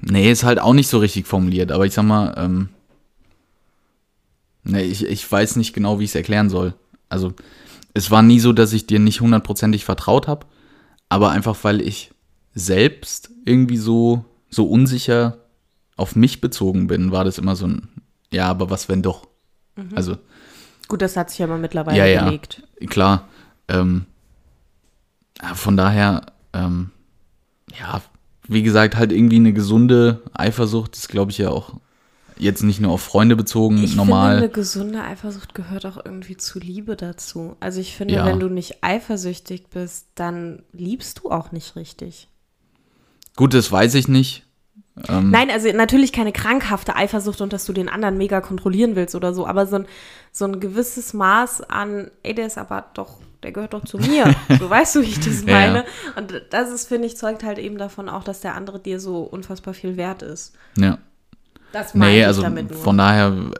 nee, 0.00 0.30
ist 0.30 0.44
halt 0.44 0.60
auch 0.60 0.74
nicht 0.74 0.88
so 0.88 0.98
richtig 0.98 1.26
formuliert, 1.26 1.72
aber 1.72 1.86
ich 1.86 1.94
sag 1.94 2.04
mal, 2.04 2.32
ähm, 2.36 2.68
nee, 4.62 4.82
ich, 4.82 5.04
ich 5.04 5.30
weiß 5.30 5.56
nicht 5.56 5.72
genau, 5.72 5.98
wie 5.98 6.04
ich 6.04 6.10
es 6.10 6.14
erklären 6.14 6.48
soll. 6.48 6.74
Also, 7.08 7.32
es 7.94 8.10
war 8.12 8.22
nie 8.22 8.38
so, 8.38 8.52
dass 8.52 8.72
ich 8.72 8.86
dir 8.86 9.00
nicht 9.00 9.20
hundertprozentig 9.20 9.84
vertraut 9.84 10.28
habe, 10.28 10.46
aber 11.08 11.30
einfach, 11.30 11.56
weil 11.62 11.80
ich 11.80 12.12
selbst 12.54 13.30
irgendwie 13.44 13.78
so, 13.78 14.24
so 14.50 14.68
unsicher 14.68 15.38
auf 15.96 16.14
mich 16.14 16.40
bezogen 16.40 16.86
bin, 16.86 17.10
war 17.10 17.24
das 17.24 17.38
immer 17.38 17.56
so 17.56 17.66
ein, 17.66 17.88
ja, 18.30 18.46
aber 18.46 18.70
was, 18.70 18.88
wenn 18.88 19.02
doch? 19.02 19.26
Mhm. 19.76 19.90
Also. 19.94 20.16
Gut, 20.88 21.02
das 21.02 21.16
hat 21.16 21.30
sich 21.30 21.42
aber 21.42 21.58
mittlerweile 21.58 21.98
ja, 21.98 22.06
ja, 22.06 22.24
gelegt. 22.24 22.62
Klar. 22.88 23.28
Ähm, 23.68 24.06
von 25.54 25.76
daher, 25.76 26.26
ähm, 26.52 26.90
ja, 27.78 28.00
wie 28.48 28.62
gesagt, 28.62 28.96
halt 28.96 29.12
irgendwie 29.12 29.36
eine 29.36 29.52
gesunde 29.52 30.22
Eifersucht 30.32 30.96
ist, 30.96 31.08
glaube 31.08 31.30
ich, 31.30 31.38
ja 31.38 31.50
auch 31.50 31.74
jetzt 32.38 32.62
nicht 32.62 32.80
nur 32.80 32.92
auf 32.92 33.02
Freunde 33.02 33.36
bezogen, 33.36 33.82
ich 33.82 33.96
normal. 33.96 34.32
Finde, 34.32 34.44
eine 34.44 34.52
gesunde 34.52 35.02
Eifersucht 35.02 35.54
gehört 35.54 35.86
auch 35.86 35.96
irgendwie 36.04 36.36
zu 36.36 36.58
Liebe 36.58 36.96
dazu. 36.96 37.56
Also 37.60 37.80
ich 37.80 37.96
finde, 37.96 38.14
ja. 38.14 38.26
wenn 38.26 38.40
du 38.40 38.48
nicht 38.48 38.82
eifersüchtig 38.84 39.68
bist, 39.68 40.08
dann 40.14 40.62
liebst 40.72 41.20
du 41.20 41.30
auch 41.30 41.52
nicht 41.52 41.76
richtig. 41.76 42.28
Gut, 43.34 43.54
das 43.54 43.70
weiß 43.70 43.94
ich 43.94 44.08
nicht. 44.08 44.45
Ähm, 45.08 45.30
Nein, 45.30 45.50
also 45.50 45.70
natürlich 45.72 46.12
keine 46.12 46.32
krankhafte 46.32 46.96
Eifersucht 46.96 47.40
und 47.40 47.52
dass 47.52 47.66
du 47.66 47.72
den 47.72 47.88
anderen 47.88 48.16
mega 48.16 48.40
kontrollieren 48.40 48.96
willst 48.96 49.14
oder 49.14 49.34
so, 49.34 49.46
aber 49.46 49.66
so 49.66 49.76
ein, 49.76 49.86
so 50.32 50.46
ein 50.46 50.58
gewisses 50.58 51.12
Maß 51.12 51.62
an, 51.62 52.10
ey, 52.22 52.34
der 52.34 52.46
ist 52.46 52.56
aber 52.56 52.86
doch, 52.94 53.18
der 53.42 53.52
gehört 53.52 53.74
doch 53.74 53.84
zu 53.84 53.98
mir. 53.98 54.34
so 54.58 54.70
weißt 54.70 54.96
du, 54.96 55.02
wie 55.02 55.06
ich 55.06 55.20
das 55.20 55.44
meine. 55.44 55.78
Ja. 55.78 55.84
Und 56.16 56.42
das 56.50 56.70
ist, 56.70 56.88
finde 56.88 57.06
ich, 57.06 57.16
zeugt 57.16 57.44
halt 57.44 57.58
eben 57.58 57.76
davon 57.76 58.08
auch, 58.08 58.24
dass 58.24 58.40
der 58.40 58.54
andere 58.54 58.78
dir 58.78 58.98
so 58.98 59.20
unfassbar 59.20 59.74
viel 59.74 59.96
wert 59.96 60.22
ist. 60.22 60.54
Ja. 60.78 60.98
Das 61.72 61.94
meine 61.94 62.12
nee, 62.12 62.20
ich 62.20 62.26
also 62.26 62.42
damit 62.42 62.70
nur. 62.70 62.80
von 62.80 62.96
daher, 62.96 63.50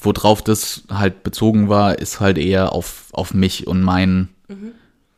worauf 0.00 0.42
das 0.42 0.82
halt 0.90 1.22
bezogen 1.22 1.68
war, 1.68 1.98
ist 1.98 2.18
halt 2.18 2.36
eher 2.36 2.72
auf, 2.72 3.06
auf 3.12 3.32
mich 3.32 3.68
und 3.68 3.80
mein, 3.80 4.30
mhm. 4.48 4.72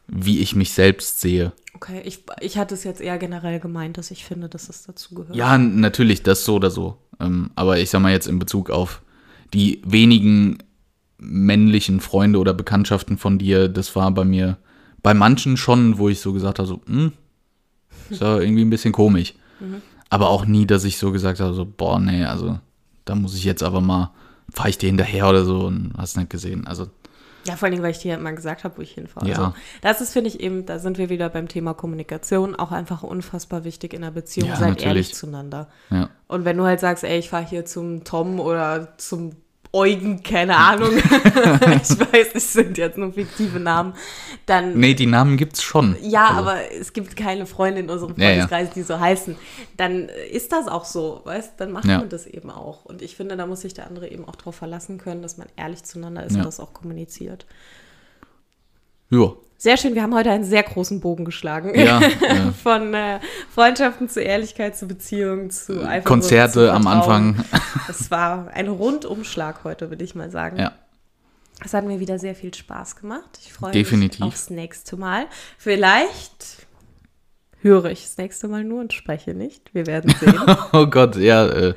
Wie 0.09 0.41
ich 0.41 0.55
mich 0.55 0.73
selbst 0.73 1.21
sehe. 1.21 1.53
Okay, 1.75 2.01
ich, 2.05 2.25
ich 2.41 2.57
hatte 2.57 2.75
es 2.75 2.85
jetzt 2.85 3.01
eher 3.01 3.19
generell 3.19 3.61
gemeint, 3.61 3.99
dass 3.99 4.11
ich 4.11 4.25
finde, 4.25 4.49
dass 4.49 4.69
es 4.69 4.85
dazu 4.85 5.15
gehört. 5.15 5.37
Ja, 5.37 5.59
natürlich, 5.59 6.23
das 6.23 6.45
so 6.45 6.55
oder 6.57 6.71
so. 6.71 6.97
Ähm, 7.21 7.51
aber 7.55 7.79
ich 7.79 7.91
sag 7.91 8.01
mal 8.01 8.13
jetzt 8.13 8.29
in 8.29 8.39
Bezug 8.39 8.71
auf 8.71 9.03
die 9.53 9.83
wenigen 9.85 10.59
männlichen 11.19 12.01
Freunde 12.01 12.39
oder 12.39 12.55
Bekanntschaften 12.55 13.19
von 13.19 13.39
dir, 13.39 13.69
das 13.69 13.95
war 13.97 14.11
bei 14.11 14.25
mir 14.25 14.59
bei 15.03 15.15
manchen 15.15 15.57
schon, 15.57 15.99
wo 15.99 16.09
ich 16.09 16.21
so 16.21 16.33
gesagt 16.33 16.59
habe, 16.59 16.69
so, 16.69 16.81
hm, 16.87 17.13
ist 18.11 18.21
ja 18.21 18.39
irgendwie 18.39 18.65
ein 18.65 18.71
bisschen 18.71 18.93
komisch. 18.93 19.35
Mhm. 19.61 19.83
Aber 20.09 20.31
auch 20.31 20.47
nie, 20.47 20.67
dass 20.67 20.85
ich 20.85 20.99
so 20.99 21.13
gesagt 21.13 21.41
habe, 21.41 21.55
so, 21.55 21.65
boah, 21.65 22.01
nee, 22.01 22.25
also 22.25 22.59
da 23.05 23.15
muss 23.15 23.37
ich 23.37 23.45
jetzt 23.45 23.63
aber 23.63 23.81
mal, 23.81 24.13
fahre 24.53 24.71
ich 24.71 24.79
dir 24.79 24.87
hinterher 24.87 25.29
oder 25.29 25.45
so 25.45 25.67
und 25.67 25.93
hast 25.97 26.17
nicht 26.17 26.31
gesehen. 26.31 26.67
Also 26.67 26.89
ja, 27.47 27.57
vor 27.57 27.67
allen 27.67 27.73
Dingen, 27.73 27.83
weil 27.83 27.91
ich 27.91 27.99
dir 27.99 28.15
immer 28.15 28.33
gesagt 28.33 28.65
habe, 28.65 28.77
wo 28.79 28.83
ich 28.83 28.93
hinfahre. 28.93 29.29
Ja. 29.29 29.37
Also, 29.37 29.55
das 29.83 30.01
ist, 30.01 30.13
finde 30.13 30.29
ich 30.29 30.41
eben, 30.41 30.67
da 30.67 30.79
sind 30.79 30.99
wir 30.99 31.09
wieder 31.09 31.29
beim 31.29 31.49
Thema 31.49 31.75
Kommunikation, 31.75 32.55
auch 32.55 32.73
einfach 32.73 33.03
unfassbar 33.03 33.65
wichtig 33.65 33.95
in 33.95 34.03
der 34.03 34.11
Beziehung. 34.11 34.49
Ja, 34.49 34.57
Seid 34.57 34.69
natürlich. 34.69 34.87
ehrlich 34.87 35.15
zueinander. 35.15 35.69
Ja. 35.91 36.11
Und 36.29 36.45
wenn 36.45 36.57
du 36.57 36.65
halt 36.65 36.81
sagst, 36.81 37.05
ey, 37.05 37.19
ich 37.19 37.31
fahre 37.31 37.47
hier 37.47 37.65
zum 37.65 38.05
Tom 38.05 38.41
oder 38.41 38.97
zum 38.99 39.33
Eugen, 39.77 40.23
keine 40.23 40.57
Ahnung. 40.57 40.97
ich 40.97 41.03
weiß, 41.03 42.29
es 42.35 42.53
sind 42.53 42.79
jetzt 42.79 42.97
nur 42.97 43.13
fiktive 43.13 43.61
Namen. 43.61 43.95
Dann, 44.47 44.79
nee, 44.79 44.95
die 44.95 45.07
Namen 45.07 45.37
gibt 45.37 45.57
es 45.57 45.63
schon. 45.63 45.97
Ja, 46.01 46.29
also. 46.29 46.41
aber 46.41 46.73
es 46.73 46.93
gibt 46.93 47.17
keine 47.17 47.47
Freunde 47.47 47.81
in 47.81 47.91
unserem 47.91 48.17
Freundeskreis, 48.17 48.51
ja, 48.51 48.69
ja. 48.69 48.75
die 48.75 48.83
so 48.83 48.99
heißen. 48.99 49.37
Dann 49.77 50.09
ist 50.09 50.53
das 50.53 50.67
auch 50.67 50.85
so, 50.85 51.21
weißt 51.25 51.53
Dann 51.59 51.73
macht 51.73 51.87
ja. 51.87 51.99
man 51.99 52.09
das 52.09 52.27
eben 52.27 52.51
auch. 52.51 52.85
Und 52.87 53.03
ich 53.03 53.17
finde, 53.17 53.37
da 53.37 53.47
muss 53.47 53.61
sich 53.61 53.75
der 53.75 53.87
andere 53.87 54.09
eben 54.09 54.27
auch 54.27 54.37
darauf 54.37 54.57
verlassen 54.57 54.99
können, 54.99 55.21
dass 55.21 55.37
man 55.37 55.49
ehrlich 55.57 55.85
zueinander 55.85 56.25
ist 56.25 56.37
und 56.37 56.45
das 56.45 56.59
auch 56.59 56.73
kommuniziert. 56.73 57.47
Ja. 59.11 59.33
Sehr 59.59 59.77
schön, 59.77 59.95
wir 59.95 60.03
haben 60.03 60.15
heute 60.15 60.31
einen 60.31 60.45
sehr 60.45 60.63
großen 60.63 61.01
Bogen 61.01 61.25
geschlagen. 61.25 61.75
Ja, 61.75 62.01
ja. 62.01 62.53
Von 62.63 62.93
äh, 62.93 63.21
Freundschaften 63.55 64.09
zu 64.09 64.21
Ehrlichkeit, 64.21 64.77
zu 64.77 64.87
Beziehungen, 64.87 65.51
zu 65.51 65.83
Eifersucht. 65.83 66.05
Konzerte 66.05 66.53
zu 66.67 66.73
am 66.73 66.87
Anfang. 66.87 67.43
Es 67.89 68.11
war 68.11 68.49
ein 68.53 68.69
Rundumschlag 68.69 69.65
heute, 69.65 69.89
würde 69.91 70.05
ich 70.05 70.15
mal 70.15 70.31
sagen. 70.31 70.59
Ja. 70.59 70.73
Es 71.65 71.73
hat 71.73 71.87
mir 71.87 72.01
wieder 72.01 72.19
sehr 72.19 72.35
viel 72.35 72.53
Spaß 72.53 72.97
gemacht. 72.97 73.39
Ich 73.41 73.53
freue 73.53 73.73
Definitiv. 73.73 74.21
mich 74.21 74.29
aufs 74.29 74.51
nächste 74.51 74.97
Mal. 74.97 75.27
Vielleicht 75.57 76.66
höre 77.63 77.87
ich 77.87 78.03
das 78.03 78.17
nächste 78.17 78.49
Mal 78.49 78.65
nur 78.65 78.81
und 78.81 78.93
spreche 78.93 79.35
nicht. 79.35 79.75
Wir 79.75 79.87
werden 79.87 80.15
sehen. 80.21 80.39
oh 80.73 80.87
Gott, 80.87 81.17
ja, 81.17 81.47
äh, 81.47 81.75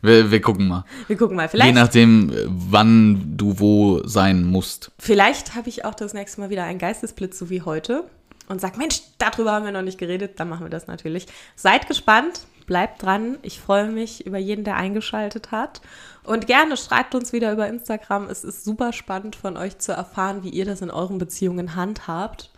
wir, 0.00 0.30
wir, 0.30 0.40
gucken 0.40 0.68
mal. 0.68 0.84
Wir 1.06 1.16
gucken 1.16 1.36
mal. 1.36 1.48
Vielleicht, 1.48 1.68
Je 1.68 1.74
nachdem, 1.74 2.30
äh, 2.30 2.46
wann 2.48 3.36
du 3.36 3.58
wo 3.58 4.06
sein 4.06 4.44
musst. 4.44 4.90
Vielleicht 4.98 5.54
habe 5.54 5.68
ich 5.68 5.84
auch 5.84 5.94
das 5.94 6.14
nächste 6.14 6.40
Mal 6.40 6.50
wieder 6.50 6.64
einen 6.64 6.78
Geistesblitz, 6.78 7.38
so 7.38 7.50
wie 7.50 7.62
heute. 7.62 8.04
Und 8.48 8.60
sag, 8.60 8.76
Mensch, 8.76 9.00
darüber 9.18 9.52
haben 9.52 9.64
wir 9.64 9.72
noch 9.72 9.82
nicht 9.82 9.98
geredet. 9.98 10.38
Dann 10.38 10.48
machen 10.48 10.64
wir 10.64 10.70
das 10.70 10.86
natürlich. 10.86 11.26
Seid 11.56 11.88
gespannt, 11.88 12.42
bleibt 12.66 13.02
dran. 13.02 13.38
Ich 13.42 13.60
freue 13.60 13.90
mich 13.90 14.26
über 14.26 14.38
jeden, 14.38 14.64
der 14.64 14.76
eingeschaltet 14.76 15.50
hat. 15.50 15.80
Und 16.24 16.46
gerne 16.46 16.76
schreibt 16.76 17.14
uns 17.14 17.32
wieder 17.32 17.52
über 17.52 17.66
Instagram. 17.66 18.28
Es 18.28 18.44
ist 18.44 18.64
super 18.64 18.92
spannend 18.92 19.36
von 19.36 19.56
euch 19.56 19.78
zu 19.78 19.92
erfahren, 19.92 20.44
wie 20.44 20.50
ihr 20.50 20.64
das 20.64 20.82
in 20.82 20.90
euren 20.90 21.18
Beziehungen 21.18 21.74
handhabt. 21.74 22.51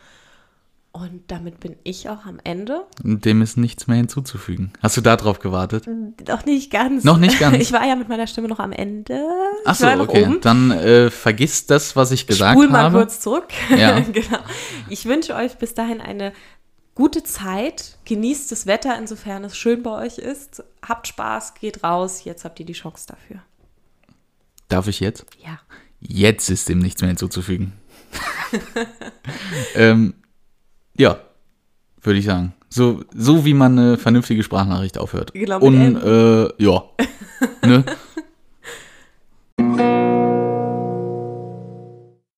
Und 0.97 1.25
damit 1.27 1.59
bin 1.59 1.75
ich 1.83 2.09
auch 2.09 2.25
am 2.25 2.39
Ende. 2.45 2.87
Dem 3.03 3.43
ist 3.43 3.57
nichts 3.57 3.89
mehr 3.89 3.97
hinzuzufügen. 3.97 4.73
Hast 4.81 4.97
du 4.97 5.01
darauf 5.01 5.41
gewartet? 5.41 5.89
Noch 6.29 6.47
nicht 6.47 6.71
ganz. 6.71 7.03
Noch 7.03 7.19
nicht 7.19 7.41
ganz. 7.41 7.57
Ich 7.61 7.73
war 7.73 7.85
ja 7.85 7.97
mit 7.97 8.09
meiner 8.09 8.29
Stimme 8.29 8.47
noch 8.47 8.61
am 8.61 8.71
Ende. 8.71 9.21
Achso, 9.65 9.89
okay. 10.01 10.23
Oben. 10.23 10.41
Dann 10.41 10.71
äh, 10.71 11.11
vergiss 11.11 11.67
das, 11.67 11.97
was 11.97 12.13
ich 12.13 12.29
gesagt 12.29 12.53
Spul 12.53 12.71
habe. 12.71 12.77
Spul 12.77 12.91
mal 12.93 13.05
kurz 13.07 13.19
zurück. 13.19 13.49
Ja. 13.77 13.99
genau. 14.13 14.39
Ich 14.89 15.05
wünsche 15.07 15.35
euch 15.35 15.57
bis 15.57 15.75
dahin 15.75 16.01
eine 16.01 16.33
gute 16.95 17.25
Zeit. 17.25 17.99
Genießt 18.05 18.53
das 18.53 18.67
Wetter, 18.67 18.97
insofern 18.97 19.43
es 19.43 19.57
schön 19.57 19.83
bei 19.83 20.07
euch 20.07 20.19
ist. 20.19 20.63
Habt 20.81 21.09
Spaß, 21.09 21.55
geht 21.55 21.83
raus. 21.83 22.23
Jetzt 22.23 22.45
habt 22.45 22.61
ihr 22.61 22.67
die 22.67 22.73
Chance 22.73 23.07
dafür. 23.09 23.43
Darf 24.69 24.87
ich 24.87 25.01
jetzt? 25.01 25.27
Ja. 25.45 25.59
Jetzt 26.01 26.51
ist 26.51 26.69
dem 26.69 26.79
nichts 26.79 27.01
mehr 27.01 27.09
hinzuzufügen. 27.09 27.73
ähm, 29.75 30.15
ja, 30.97 31.19
würde 32.03 32.19
ich 32.19 32.25
sagen. 32.25 32.55
So, 32.69 33.03
so 33.15 33.45
wie 33.45 33.55
man 33.55 33.79
eine 33.79 33.97
vernünftige 33.99 34.43
Sprachnachricht 34.43 34.99
aufhört. 34.99 35.33
Genau, 35.33 35.61
Und 35.61 35.97
äh, 36.03 36.49
ja. 36.63 36.83
ne? 37.65 37.85